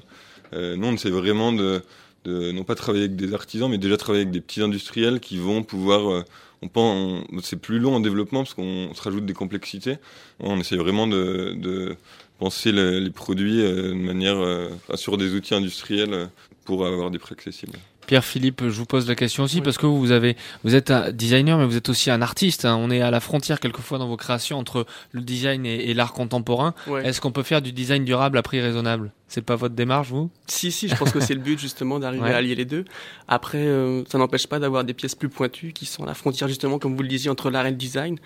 Euh, 0.53 0.75
nous, 0.75 0.87
on 0.87 0.93
essaie 0.93 1.09
vraiment 1.09 1.51
de, 1.51 1.81
de 2.23 2.51
non 2.51 2.63
pas 2.63 2.75
travailler 2.75 3.05
avec 3.05 3.15
des 3.17 3.33
artisans, 3.33 3.69
mais 3.69 3.77
déjà 3.77 3.97
travailler 3.97 4.23
avec 4.23 4.31
des 4.31 4.41
petits 4.41 4.61
industriels 4.61 5.19
qui 5.19 5.37
vont 5.37 5.63
pouvoir. 5.63 6.23
On 6.61 6.67
pense, 6.67 7.23
on- 7.31 7.39
c'est 7.41 7.59
plus 7.61 7.79
long 7.79 7.95
en 7.95 7.99
développement 7.99 8.43
parce 8.43 8.53
qu'on 8.53 8.89
se 8.93 9.01
rajoute 9.01 9.25
des 9.25 9.33
complexités. 9.33 9.97
On 10.39 10.59
essaie 10.59 10.77
vraiment 10.77 11.07
de, 11.07 11.53
de 11.55 11.95
penser 12.39 12.71
le- 12.71 12.99
les 12.99 13.09
produits 13.11 13.61
euh, 13.61 13.89
de 13.89 13.93
manière 13.93 14.37
euh, 14.37 14.69
sur 14.95 15.17
des 15.17 15.33
outils 15.33 15.55
industriels 15.55 16.13
euh, 16.13 16.25
pour 16.65 16.85
avoir 16.85 17.11
des 17.11 17.19
prix 17.19 17.33
accessibles. 17.33 17.73
Pierre 18.07 18.23
Philippe, 18.23 18.61
je 18.63 18.69
vous 18.69 18.85
pose 18.85 19.05
la 19.09 19.15
question 19.15 19.43
aussi 19.43 19.57
Oui. 19.57 19.61
parce 19.63 19.77
que 19.77 19.85
vous, 19.85 19.99
vous 19.99 20.11
avez, 20.11 20.37
vous 20.63 20.75
êtes 20.75 20.91
un 20.91 21.11
designer, 21.11 21.57
mais 21.57 21.65
vous 21.65 21.75
êtes 21.75 21.89
aussi 21.89 22.09
un 22.09 22.21
artiste. 22.21 22.63
hein. 22.63 22.77
On 22.79 22.89
est 22.89 23.01
à 23.01 23.11
la 23.11 23.19
frontière 23.19 23.59
quelquefois 23.59 23.97
dans 23.97 24.07
vos 24.07 24.15
créations 24.15 24.57
entre 24.57 24.85
le 25.11 25.19
design 25.21 25.65
et, 25.65 25.89
et 25.89 25.93
l'art 25.93 26.13
contemporain. 26.13 26.73
Ouais. 26.87 27.05
Est-ce 27.05 27.19
qu'on 27.19 27.33
peut 27.33 27.43
faire 27.43 27.61
du 27.61 27.73
design 27.73 28.05
durable 28.05 28.37
à 28.37 28.43
prix 28.43 28.61
raisonnable? 28.61 29.11
C'est 29.29 29.41
pas 29.41 29.57
votre 29.57 29.75
démarche, 29.75 30.07
vous? 30.07 30.29
Si, 30.47 30.71
si, 30.71 30.87
je 30.87 30.95
pense 30.95 31.11
que 31.11 31.19
c'est 31.19 31.33
le 31.33 31.41
but 31.41 31.59
justement 31.59 31.99
d'arriver 31.99 32.23
Ouais. 32.27 32.33
à 32.33 32.37
allier 32.37 32.55
les 32.55 32.63
deux. 32.63 32.85
Après, 33.27 33.57
euh, 33.57 34.03
ça 34.09 34.17
n'empêche 34.17 34.47
pas 34.47 34.57
d'avoir 34.57 34.85
des 34.85 34.93
pièces 34.93 35.15
plus 35.15 35.27
pointues 35.27 35.73
qui 35.73 35.85
sont 35.85 36.03
à 36.03 36.05
la 36.07 36.13
frontière 36.13 36.47
justement, 36.47 36.79
comme 36.79 36.95
vous 36.95 37.01
le 37.01 37.09
disiez, 37.09 37.29
entre 37.29 37.49
l'art 37.49 37.65
et 37.65 37.71
le 37.71 37.75
design. 37.75 38.17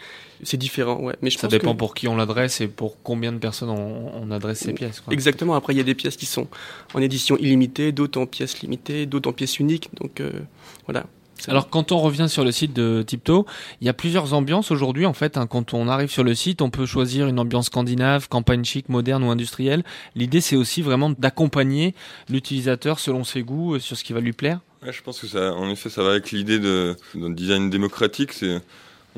C'est 0.44 0.58
différent, 0.58 1.00
ouais. 1.02 1.16
Mais 1.24 1.32
je 1.32 1.38
Ça 1.38 1.48
pense 1.48 1.52
dépend 1.52 1.74
que- 1.74 1.78
pour 1.80 1.96
qui 1.96 2.08
on 2.08 2.16
l'adresse 2.16 2.62
et 2.62 2.68
pour 2.68 3.02
combien 3.02 3.32
de 3.32 3.40
personnes 3.40 3.70
on, 3.72 4.12
on 4.16 4.30
adresse 4.30 4.60
ces 4.60 4.74
pièces. 4.74 5.00
quoi. 5.02 5.12
Exactement. 5.12 5.56
Après, 5.56 5.74
il 5.74 5.78
y 5.78 5.82
a 5.82 5.84
des 5.84 5.96
pièces 5.96 6.18
qui 6.18 6.28
sont 6.28 6.48
en 6.94 7.02
édition 7.02 7.36
illimitée, 7.38 7.92
d'autres 7.92 8.20
en 8.22 8.28
pièces 8.28 8.62
limitées, 8.62 9.08
d'autres 9.08 9.30
en 9.30 9.34
pièces 9.34 9.60
uniques. 9.60 9.90
Donc 10.00 10.22
euh, 10.22 10.32
voilà. 10.86 11.06
Alors 11.48 11.70
quand 11.70 11.92
on 11.92 11.98
revient 11.98 12.28
sur 12.30 12.44
le 12.44 12.52
site 12.52 12.74
de 12.74 13.02
Tipto, 13.02 13.48
il 13.82 13.88
y 13.88 13.90
a 13.90 13.94
plusieurs 13.94 14.34
ambiances 14.34 14.70
aujourd'hui 14.70 15.06
en 15.08 15.14
fait. 15.14 15.38
hein. 15.38 15.48
Quand 15.48 15.74
on 15.74 15.88
arrive 15.88 16.12
sur 16.12 16.24
le 16.24 16.36
site, 16.36 16.62
on 16.62 16.70
peut 16.70 16.86
choisir 16.86 17.28
une 17.28 17.40
ambiance 17.40 17.66
scandinave, 17.68 18.30
campagne 18.30 18.64
chic, 18.64 18.90
moderne 18.90 19.24
ou 19.24 19.32
industrielle. 19.32 19.84
L'idée 20.16 20.40
c'est 20.42 20.56
aussi 20.56 20.84
vraiment 20.84 21.10
d'accompagner 21.10 21.96
l'utilisateur 22.30 23.00
selon 23.00 23.24
ses 23.24 23.42
goûts, 23.42 23.76
euh, 23.76 23.80
sur 23.80 23.98
ce 23.98 24.04
qui 24.04 24.14
va 24.14 24.20
lui 24.20 24.34
plaire. 24.34 24.60
Ouais, 24.84 24.94
je 24.94 25.02
pense 25.02 25.20
que 25.20 25.28
ça, 25.28 25.54
en 25.54 25.70
effet, 25.70 25.90
ça 25.90 26.04
va 26.04 26.12
avec 26.12 26.32
l'idée 26.32 26.60
de, 26.60 26.96
d'un 27.16 27.30
design 27.30 27.70
démocratique. 27.70 28.34
C'est, 28.34 28.62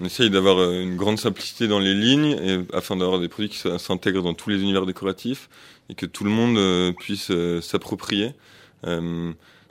on 0.01 0.05
essaye 0.05 0.29
d'avoir 0.29 0.57
euh, 0.57 0.81
une 0.81 0.95
grande 0.95 1.19
simplicité 1.19 1.67
dans 1.67 1.79
les 1.79 1.93
lignes 1.93 2.37
et, 2.41 2.59
afin 2.73 2.95
d'avoir 2.95 3.19
des 3.19 3.27
produits 3.27 3.49
qui 3.49 3.59
s'intègrent 3.79 4.23
dans 4.23 4.33
tous 4.33 4.49
les 4.49 4.61
univers 4.61 4.85
décoratifs 4.85 5.49
et 5.89 5.95
que 5.95 6.05
tout 6.05 6.23
le 6.23 6.31
monde 6.31 6.57
euh, 6.57 6.91
puisse 6.93 7.31
euh, 7.31 7.61
s'approprier. 7.61 8.33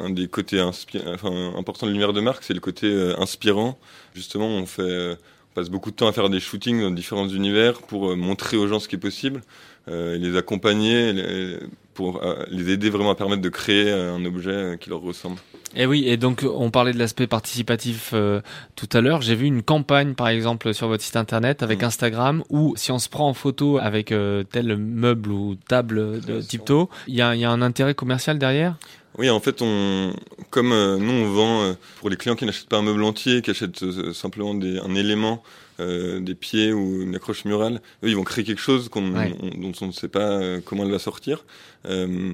Un 0.03 0.11
des 0.11 0.27
côtés 0.29 0.61
enfin, 0.61 1.53
importants 1.57 1.87
de 1.87 1.93
l'univers 1.93 2.13
de 2.13 2.21
marque, 2.21 2.43
c'est 2.45 2.55
le 2.55 2.61
côté 2.61 2.87
euh, 2.87 3.15
inspirant. 3.21 3.79
Justement, 4.15 4.49
on 4.49 4.67
fait, 4.67 4.83
euh, 4.83 5.15
on 5.53 5.55
passe 5.55 5.71
beaucoup 5.71 5.91
de 5.91 5.97
temps 5.97 6.09
à 6.09 6.13
faire 6.13 6.29
des 6.29 6.41
shootings 6.41 6.81
dans 6.83 6.91
différents 6.91 7.29
univers 7.29 7.83
pour 7.83 8.11
euh, 8.11 8.17
montrer 8.17 8.57
aux 8.57 8.67
gens 8.67 8.81
ce 8.81 8.89
qui 8.89 8.97
est 8.97 8.99
possible 8.99 9.43
et 9.89 10.17
les 10.17 10.37
accompagner, 10.37 11.13
les- 11.13 11.57
pour 11.95 12.23
les 12.51 12.71
aider 12.71 12.89
vraiment 12.89 13.11
à 13.11 13.15
permettre 13.17 13.43
de 13.43 13.49
créer 13.49 13.91
un 13.91 14.25
objet 14.25 14.79
qui 14.81 14.89
leur 14.89 15.01
ressemble. 15.01 15.39
Et 15.75 15.87
oui, 15.87 16.05
et 16.07 16.17
donc 16.17 16.47
on 16.49 16.71
parlait 16.71 16.93
de 16.93 16.99
l'aspect 17.01 17.27
participatif 17.27 18.13
euh, 18.15 18.41
tout 18.77 18.89
à 18.93 19.01
l'heure. 19.01 19.23
J'ai 19.23 19.35
vu 19.35 19.47
une 19.47 19.63
campagne 19.63 20.15
par 20.15 20.29
exemple 20.29 20.73
sur 20.73 20.87
votre 20.87 21.03
site 21.03 21.17
internet 21.17 21.65
avec 21.65 21.83
Mm. 21.83 21.87
Instagram 21.87 22.45
où 22.49 22.75
si 22.77 22.93
on 22.93 23.01
se 23.01 23.09
prend 23.09 23.29
en 23.29 23.35
photo 23.35 23.79
avec 23.79 24.13
euh, 24.13 24.45
tel 24.45 24.77
meuble 24.77 25.31
ou 25.33 25.57
table 25.69 26.21
de. 26.21 26.41
Tipto, 26.41 26.89
il 27.09 27.17
y 27.17 27.21
a, 27.21 27.35
il 27.35 27.41
y 27.41 27.45
a 27.45 27.51
un 27.51 27.61
intérêt 27.61 27.95
commercial 27.95 28.39
derrière? 28.39 28.77
Oui, 29.19 29.29
en 29.29 29.41
fait, 29.41 29.61
on, 29.61 30.15
comme 30.51 30.73
euh, 30.73 30.97
nous, 30.97 31.13
on 31.13 31.29
vend 31.31 31.63
euh, 31.63 31.73
pour 32.01 32.09
les 32.09 32.17
clients 32.17 32.35
qui 32.37 32.47
n'achètent 32.47 32.69
pas 32.69 32.79
un 32.79 32.83
meuble 32.83 33.03
entier, 33.05 33.43
qui 33.43 33.51
achètent 33.51 33.83
euh, 33.83 34.13
simplement 34.15 34.55
des, 34.55 34.79
un 34.79 34.95
élément, 34.95 35.43
euh, 35.81 36.19
des 36.21 36.35
pieds 36.35 36.73
ou 36.73 37.03
une 37.03 37.15
accroche 37.15 37.45
murale, 37.45 37.81
eux, 38.03 38.09
ils 38.09 38.17
vont 38.17 38.25
créer 38.25 38.45
quelque 38.45 38.61
chose 38.61 38.89
qu'on, 38.89 39.13
Ouais. 39.15 39.35
on- 39.43 39.61
dont 39.61 39.73
on 39.83 39.87
ne 39.89 39.93
sait 39.93 40.09
pas 40.09 40.31
euh, 40.41 40.61
comment 40.65 40.85
elle 40.85 40.91
va 40.93 40.99
sortir. 40.99 41.45
Euh, 41.85 42.33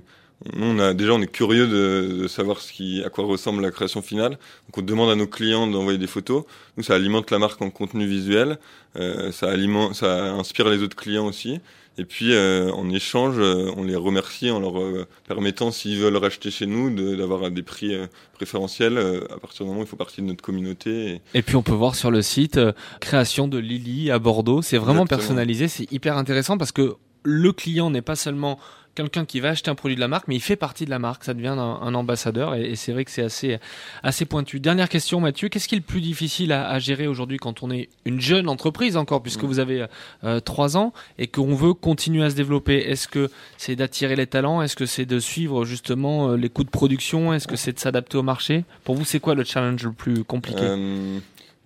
nous, 0.55 0.67
on 0.67 0.79
a, 0.79 0.95
déjà, 0.95 1.15
on 1.15 1.21
est 1.21 1.27
curieux 1.33 1.67
de, 1.67 2.21
de 2.23 2.29
savoir 2.29 2.61
ce 2.61 2.73
qui, 2.73 3.03
à 3.05 3.11
quoi 3.11 3.25
ressemble 3.25 3.61
la 3.61 3.73
création 3.73 4.01
finale. 4.03 4.33
Donc, 4.67 4.79
on 4.79 4.83
demande 4.83 5.11
à 5.11 5.17
nos 5.17 5.27
clients 5.27 5.67
d'envoyer 5.67 5.99
des 5.99 6.07
photos. 6.07 6.45
Nous, 6.77 6.85
ça 6.85 6.95
alimente 6.95 7.33
la 7.33 7.41
marque 7.41 7.61
en 7.61 7.71
contenu 7.71 8.07
visuel. 8.07 8.57
Euh, 8.95 9.33
ça, 9.33 9.51
alimente, 9.51 9.97
ça 9.97 10.33
inspire 10.35 10.69
les 10.69 10.81
autres 10.81 10.95
clients 10.97 11.27
aussi. 11.27 11.59
Et 12.01 12.05
puis, 12.05 12.33
euh, 12.33 12.71
en 12.73 12.89
échange, 12.91 13.35
euh, 13.39 13.71
on 13.77 13.83
les 13.83 13.97
remercie 13.97 14.51
en 14.51 14.61
leur 14.61 14.81
euh, 14.81 15.05
permettant, 15.27 15.73
s'ils 15.73 15.99
veulent 15.99 16.17
racheter 16.17 16.51
chez 16.51 16.67
nous, 16.67 16.95
de- 16.95 17.17
d'avoir 17.17 17.51
des 17.51 17.63
prix 17.65 17.93
euh, 17.95 18.07
préférentiels 18.35 18.97
euh, 18.99 19.25
à 19.35 19.39
partir 19.39 19.65
du 19.65 19.69
moment 19.71 19.81
où 19.81 19.85
ils 19.85 19.89
font 19.89 19.97
partie 19.97 20.21
de 20.23 20.27
notre 20.27 20.43
communauté. 20.43 21.21
Et, 21.35 21.39
Et 21.39 21.43
puis 21.43 21.57
on 21.57 21.63
peut 21.63 21.73
voir 21.73 21.97
sur 21.97 22.11
le 22.13 22.23
site 22.23 22.57
euh, 22.57 22.73
création 23.01 23.49
de 23.49 23.59
Lily 23.59 24.11
à 24.13 24.19
Bordeaux. 24.21 24.63
C'est 24.63 24.79
vraiment 24.79 25.03
Exactement. 25.03 25.19
personnalisé, 25.19 25.67
c'est 25.69 25.91
hyper 25.93 26.17
intéressant 26.17 26.57
parce 26.57 26.71
que 26.73 26.95
le 27.25 27.53
client 27.53 27.91
n'est 27.91 28.01
pas 28.01 28.15
seulement 28.17 28.59
quelqu'un 28.99 29.25
qui 29.25 29.41
va 29.41 29.51
acheter 29.51 29.71
un 29.71 29.75
produit 29.75 29.95
de 29.97 30.01
la 30.01 30.09
marque, 30.09 30.29
mais 30.29 30.35
il 30.37 30.41
fait 30.43 30.57
partie 30.57 30.85
de 30.85 30.91
la 30.91 30.99
marque. 30.99 31.25
Ça 31.25 31.35
devient 31.35 31.49
un, 31.49 31.59
un 31.59 31.95
ambassadeur 31.95 32.55
et, 32.55 32.71
et 32.71 32.77
c'est 32.77 32.93
vrai 32.93 33.05
que 33.05 33.11
c'est 33.11 33.23
assez 33.23 33.59
assez 34.03 34.25
pointu. 34.25 34.61
Dernière 34.61 34.89
question, 34.89 35.21
Mathieu, 35.21 35.49
qu'est-ce 35.49 35.69
qui 35.69 35.75
est 35.75 35.79
le 35.79 35.85
plus 35.85 36.01
difficile 36.01 36.53
à, 36.53 36.69
à 36.69 36.79
gérer 36.79 37.07
aujourd'hui 37.07 37.39
quand 37.39 37.63
on 37.63 37.71
est 37.71 37.89
une 38.05 38.21
jeune 38.21 38.49
entreprise 38.49 38.97
encore, 38.97 39.23
puisque 39.23 39.45
Mm. 39.45 39.47
vous 39.47 39.59
avez 39.61 39.87
euh, 40.25 40.41
trois 40.41 40.77
ans 40.77 40.93
et 41.19 41.27
qu'on 41.29 41.55
veut 41.55 41.75
continuer 41.75 42.25
à 42.25 42.31
se 42.31 42.35
développer? 42.35 42.77
Est-ce 42.91 43.09
que 43.09 43.31
c'est 43.57 43.77
d'attirer 43.77 44.17
les 44.17 44.27
talents? 44.27 44.63
Est-ce 44.63 44.77
que 44.77 44.87
c'est 44.87 45.07
de 45.07 45.21
suivre 45.21 45.65
justement 45.65 46.31
euh, 46.31 46.37
les 46.37 46.49
coûts 46.49 46.65
de 46.65 46.71
production? 46.71 47.33
Est-ce 47.33 47.47
que 47.47 47.57
c'est 47.57 47.73
de 47.73 47.79
s'adapter 47.79 48.19
au 48.19 48.23
marché? 48.23 48.65
Pour 48.85 48.95
vous, 48.97 49.05
c'est 49.05 49.21
quoi 49.21 49.35
le 49.35 49.45
challenge 49.45 49.85
le 49.85 49.93
plus 49.93 50.25
compliqué? 50.25 50.61
Euh, 50.63 51.19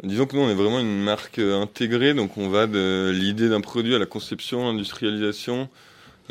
disons 0.03 0.27
que 0.27 0.37
nous, 0.37 0.43
on 0.43 0.51
est 0.51 0.55
vraiment 0.55 0.81
une 0.81 1.03
marque 1.03 1.39
euh, 1.39 1.63
intégrée, 1.63 2.13
donc 2.13 2.37
on 2.37 2.49
va 2.49 2.67
de 2.67 3.11
l'idée 3.15 3.49
d'un 3.49 3.61
produit 3.61 3.95
à 3.95 3.99
la 3.99 4.07
conception, 4.07 4.67
l'industrialisation, 4.67 5.69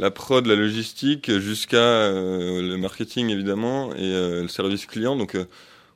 la 0.02 0.12
prod, 0.12 0.46
la 0.46 0.56
logistique, 0.56 1.32
jusqu'à 1.40 2.12
le 2.12 2.76
marketing 2.76 3.30
évidemment 3.30 3.96
et 3.96 4.12
le 4.12 4.48
service 4.50 4.86
client. 4.86 5.16
Donc 5.16 5.38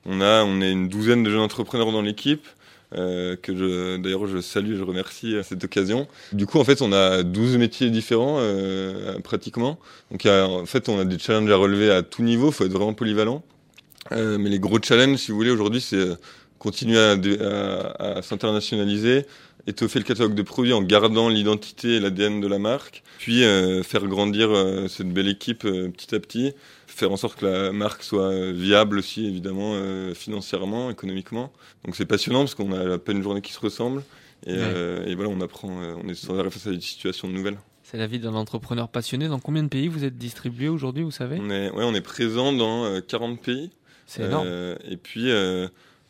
on 0.06 0.22
a 0.22 0.44
on 0.46 0.62
est 0.62 0.72
une 0.72 0.88
douzaine 0.88 1.24
de 1.24 1.30
jeunes 1.30 1.42
entrepreneurs 1.42 1.92
dans 1.92 2.02
l'équipe. 2.02 2.48
Euh, 2.94 3.36
que 3.36 3.98
d'ailleurs 3.98 4.28
je 4.28 4.40
salue, 4.40 4.78
je 4.78 4.84
remercie 4.84 5.36
à 5.36 5.44
cette 5.44 5.64
occasion. 5.64 6.08
Du 6.32 6.46
coup, 6.46 6.60
en 6.60 6.64
fait, 6.64 6.82
on 6.82 6.94
a 6.94 7.24
12 7.24 7.58
métiers 7.58 7.90
différents 7.90 8.38
euh, 8.40 9.20
pratiquement. 9.20 9.80
Donc, 10.12 10.26
en 10.26 10.66
fait, 10.66 10.88
on 10.88 11.00
a 11.00 11.04
des 11.04 11.20
challenges 11.20 11.52
à 11.52 11.58
relever 11.58 11.92
à 11.92 12.04
tout 12.04 12.22
niveau. 12.22 12.48
Il 12.50 12.54
faut 12.54 12.64
être 12.64 12.72
vraiment 12.72 12.94
polyvalent. 12.94 13.44
Euh, 14.12 14.38
mais 14.38 14.50
les 14.50 14.60
gros 14.60 14.80
challenges, 14.82 15.18
si 15.18 15.32
vous 15.32 15.38
voulez, 15.38 15.50
aujourd'hui, 15.50 15.82
c'est 15.82 15.96
euh, 15.96 16.16
continuer 16.66 16.98
à, 16.98 17.12
à, 18.00 18.18
à 18.18 18.22
s'internationaliser, 18.22 19.26
étoffer 19.68 20.00
le 20.00 20.06
catalogue 20.06 20.36
de 20.36 20.42
produits 20.42 20.74
en 20.74 20.82
gardant 20.82 21.30
l'identité 21.30 21.96
et 21.96 22.00
l'ADN 22.00 22.42
de 22.42 22.48
la 22.48 22.60
marque, 22.60 23.04
puis 23.20 23.44
euh, 23.44 23.84
faire 23.84 24.06
grandir 24.08 24.50
euh, 24.50 24.88
cette 24.88 25.12
belle 25.12 25.28
équipe 25.28 25.62
petit 25.62 26.16
à 26.16 26.20
petit, 26.20 26.54
faire 26.96 27.12
en 27.12 27.18
sorte 27.18 27.40
que 27.40 27.46
la 27.46 27.72
marque 27.72 28.04
soit 28.04 28.52
viable 28.52 29.00
aussi, 29.00 29.26
évidemment, 29.28 29.74
euh, 29.76 30.14
financièrement, 30.14 30.90
économiquement. 30.90 31.52
Donc 31.84 31.96
c'est 31.96 32.06
passionnant 32.06 32.40
parce 32.40 32.56
qu'on 32.56 32.72
a 32.72 32.94
à 32.94 32.98
peine 32.98 33.18
une 33.18 33.24
journée 33.24 33.42
qui 33.42 33.54
se 33.54 33.60
ressemble. 33.60 34.02
Et, 34.48 34.54
euh, 34.54 35.06
et 35.06 35.16
voilà, 35.16 35.30
on 35.30 35.42
apprend, 35.42 35.82
euh, 35.82 35.96
on 36.04 36.08
est 36.08 36.16
sans 36.16 36.38
arrêt 36.38 36.50
face 36.52 36.68
à 36.68 36.72
des 36.72 36.82
situations 36.82 37.28
nouvelles. 37.28 37.58
C'est 37.84 37.98
la 37.98 38.08
vie 38.08 38.20
d'un 38.20 38.34
entrepreneur 38.34 38.88
passionné. 38.90 39.28
Dans 39.28 39.40
combien 39.40 39.64
de 39.64 39.68
pays 39.68 39.88
vous 39.88 40.04
êtes 40.04 40.18
distribué 40.18 40.70
aujourd'hui, 40.70 41.04
vous 41.04 41.12
savez? 41.12 41.38
On 41.40 41.50
est, 41.50 41.70
ouais, 41.70 41.84
on 41.84 41.94
est 41.94 42.02
présent 42.02 42.54
dans 42.54 43.02
40 43.02 43.42
pays. 43.42 43.72
C'est 44.08 44.24
énorme. 44.24 44.48
et 44.88 44.98
puis, 44.98 45.32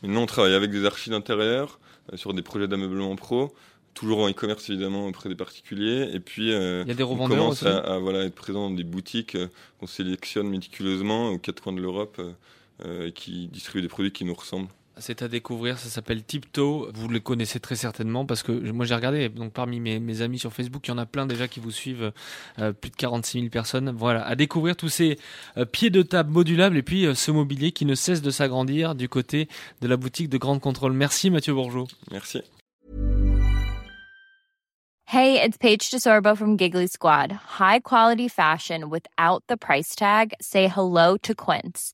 maintenant, 0.08 0.24
on 0.24 0.28
travaille 0.28 0.54
avec 0.54 0.72
des 0.72 0.86
archives 0.86 1.14
d'intérieur 1.14 1.80
sur 2.16 2.34
des 2.34 2.42
projets 2.42 2.68
d'ameublement 2.68 3.16
pro 3.16 3.54
toujours 3.96 4.20
en 4.20 4.30
e-commerce 4.30 4.70
évidemment 4.70 5.08
auprès 5.08 5.30
des 5.30 5.36
particuliers. 5.36 6.10
Et 6.14 6.20
puis, 6.20 6.54
euh, 6.54 6.84
Il 6.86 6.90
y 6.90 6.92
a 6.92 6.94
des 6.94 7.04
on 7.04 7.16
commence 7.28 7.64
à, 7.64 7.78
à, 7.78 7.98
voilà, 7.98 8.26
être 8.26 8.36
présent 8.36 8.70
dans 8.70 8.76
des 8.76 8.84
boutiques 8.84 9.36
euh, 9.36 9.48
qu'on 9.80 9.88
sélectionne 9.88 10.48
méticuleusement 10.50 11.30
aux 11.30 11.40
quatre 11.40 11.64
coins 11.64 11.74
de 11.74 11.82
l'Europe 11.82 12.22
euh, 12.86 13.08
et 13.08 13.12
qui 13.14 13.48
distribuent 13.48 13.82
des 13.82 13.88
produits 13.88 14.12
qui 14.12 14.26
nous 14.26 14.36
ressemblent. 14.36 14.68
C'est 14.98 15.22
à 15.22 15.28
découvrir, 15.28 15.78
ça 15.78 15.90
s'appelle 15.90 16.24
Tipto. 16.24 16.90
Vous 16.94 17.10
le 17.10 17.20
connaissez 17.20 17.60
très 17.60 17.76
certainement 17.76 18.26
parce 18.26 18.44
que 18.44 18.52
moi 18.72 18.86
j'ai 18.86 18.96
regardé, 18.96 19.28
donc 19.28 19.52
parmi 19.52 19.82
mes, 19.82 20.00
mes, 20.00 20.22
amis 20.22 20.40
sur 20.40 20.54
Facebook, 20.54 20.88
il 20.88 20.92
y 20.92 20.94
en 20.94 20.98
a 20.98 21.06
plein 21.06 21.26
déjà 21.26 21.50
qui 21.50 21.60
vous 21.60 21.72
suivent, 21.72 22.14
euh, 22.60 22.72
plus 22.72 22.92
de 22.92 22.96
46 22.96 23.40
000 23.40 23.50
personnes. 23.50 23.92
Voilà, 23.92 24.26
à 24.26 24.36
découvrir 24.36 24.78
tous 24.78 24.88
ces 24.88 25.20
euh, 25.58 25.66
pieds 25.66 25.90
de 25.90 26.02
table 26.02 26.32
modulables 26.32 26.78
et 26.78 26.82
puis 26.82 27.06
euh, 27.06 27.14
ce 27.14 27.32
mobilier 27.32 27.74
qui 27.74 27.86
ne 27.86 27.94
cesse 27.94 28.22
de 28.22 28.32
s'agrandir 28.32 28.96
du 28.96 29.10
côté 29.10 29.50
de 29.82 29.88
la 29.90 29.98
boutique 29.98 30.30
de 30.30 30.38
Grande 30.38 30.62
Contrôle. 30.62 30.94
Merci 30.94 31.30
Mathieu 31.30 31.54
Bourgeot. 31.54 31.88
Merci. 32.12 32.42
Hey, 35.08 35.40
it's 35.42 35.58
Paige 35.58 35.92
DeSorbo 35.92 36.36
from 36.38 36.58
Giggly 36.58 36.88
Squad. 36.88 37.32
High 37.60 37.80
quality 37.82 38.28
fashion 38.28 38.90
without 38.90 39.44
the 39.48 39.58
price 39.58 39.94
tag. 39.94 40.34
Say 40.42 40.68
hello 40.68 41.18
to 41.18 41.36
Quince. 41.36 41.94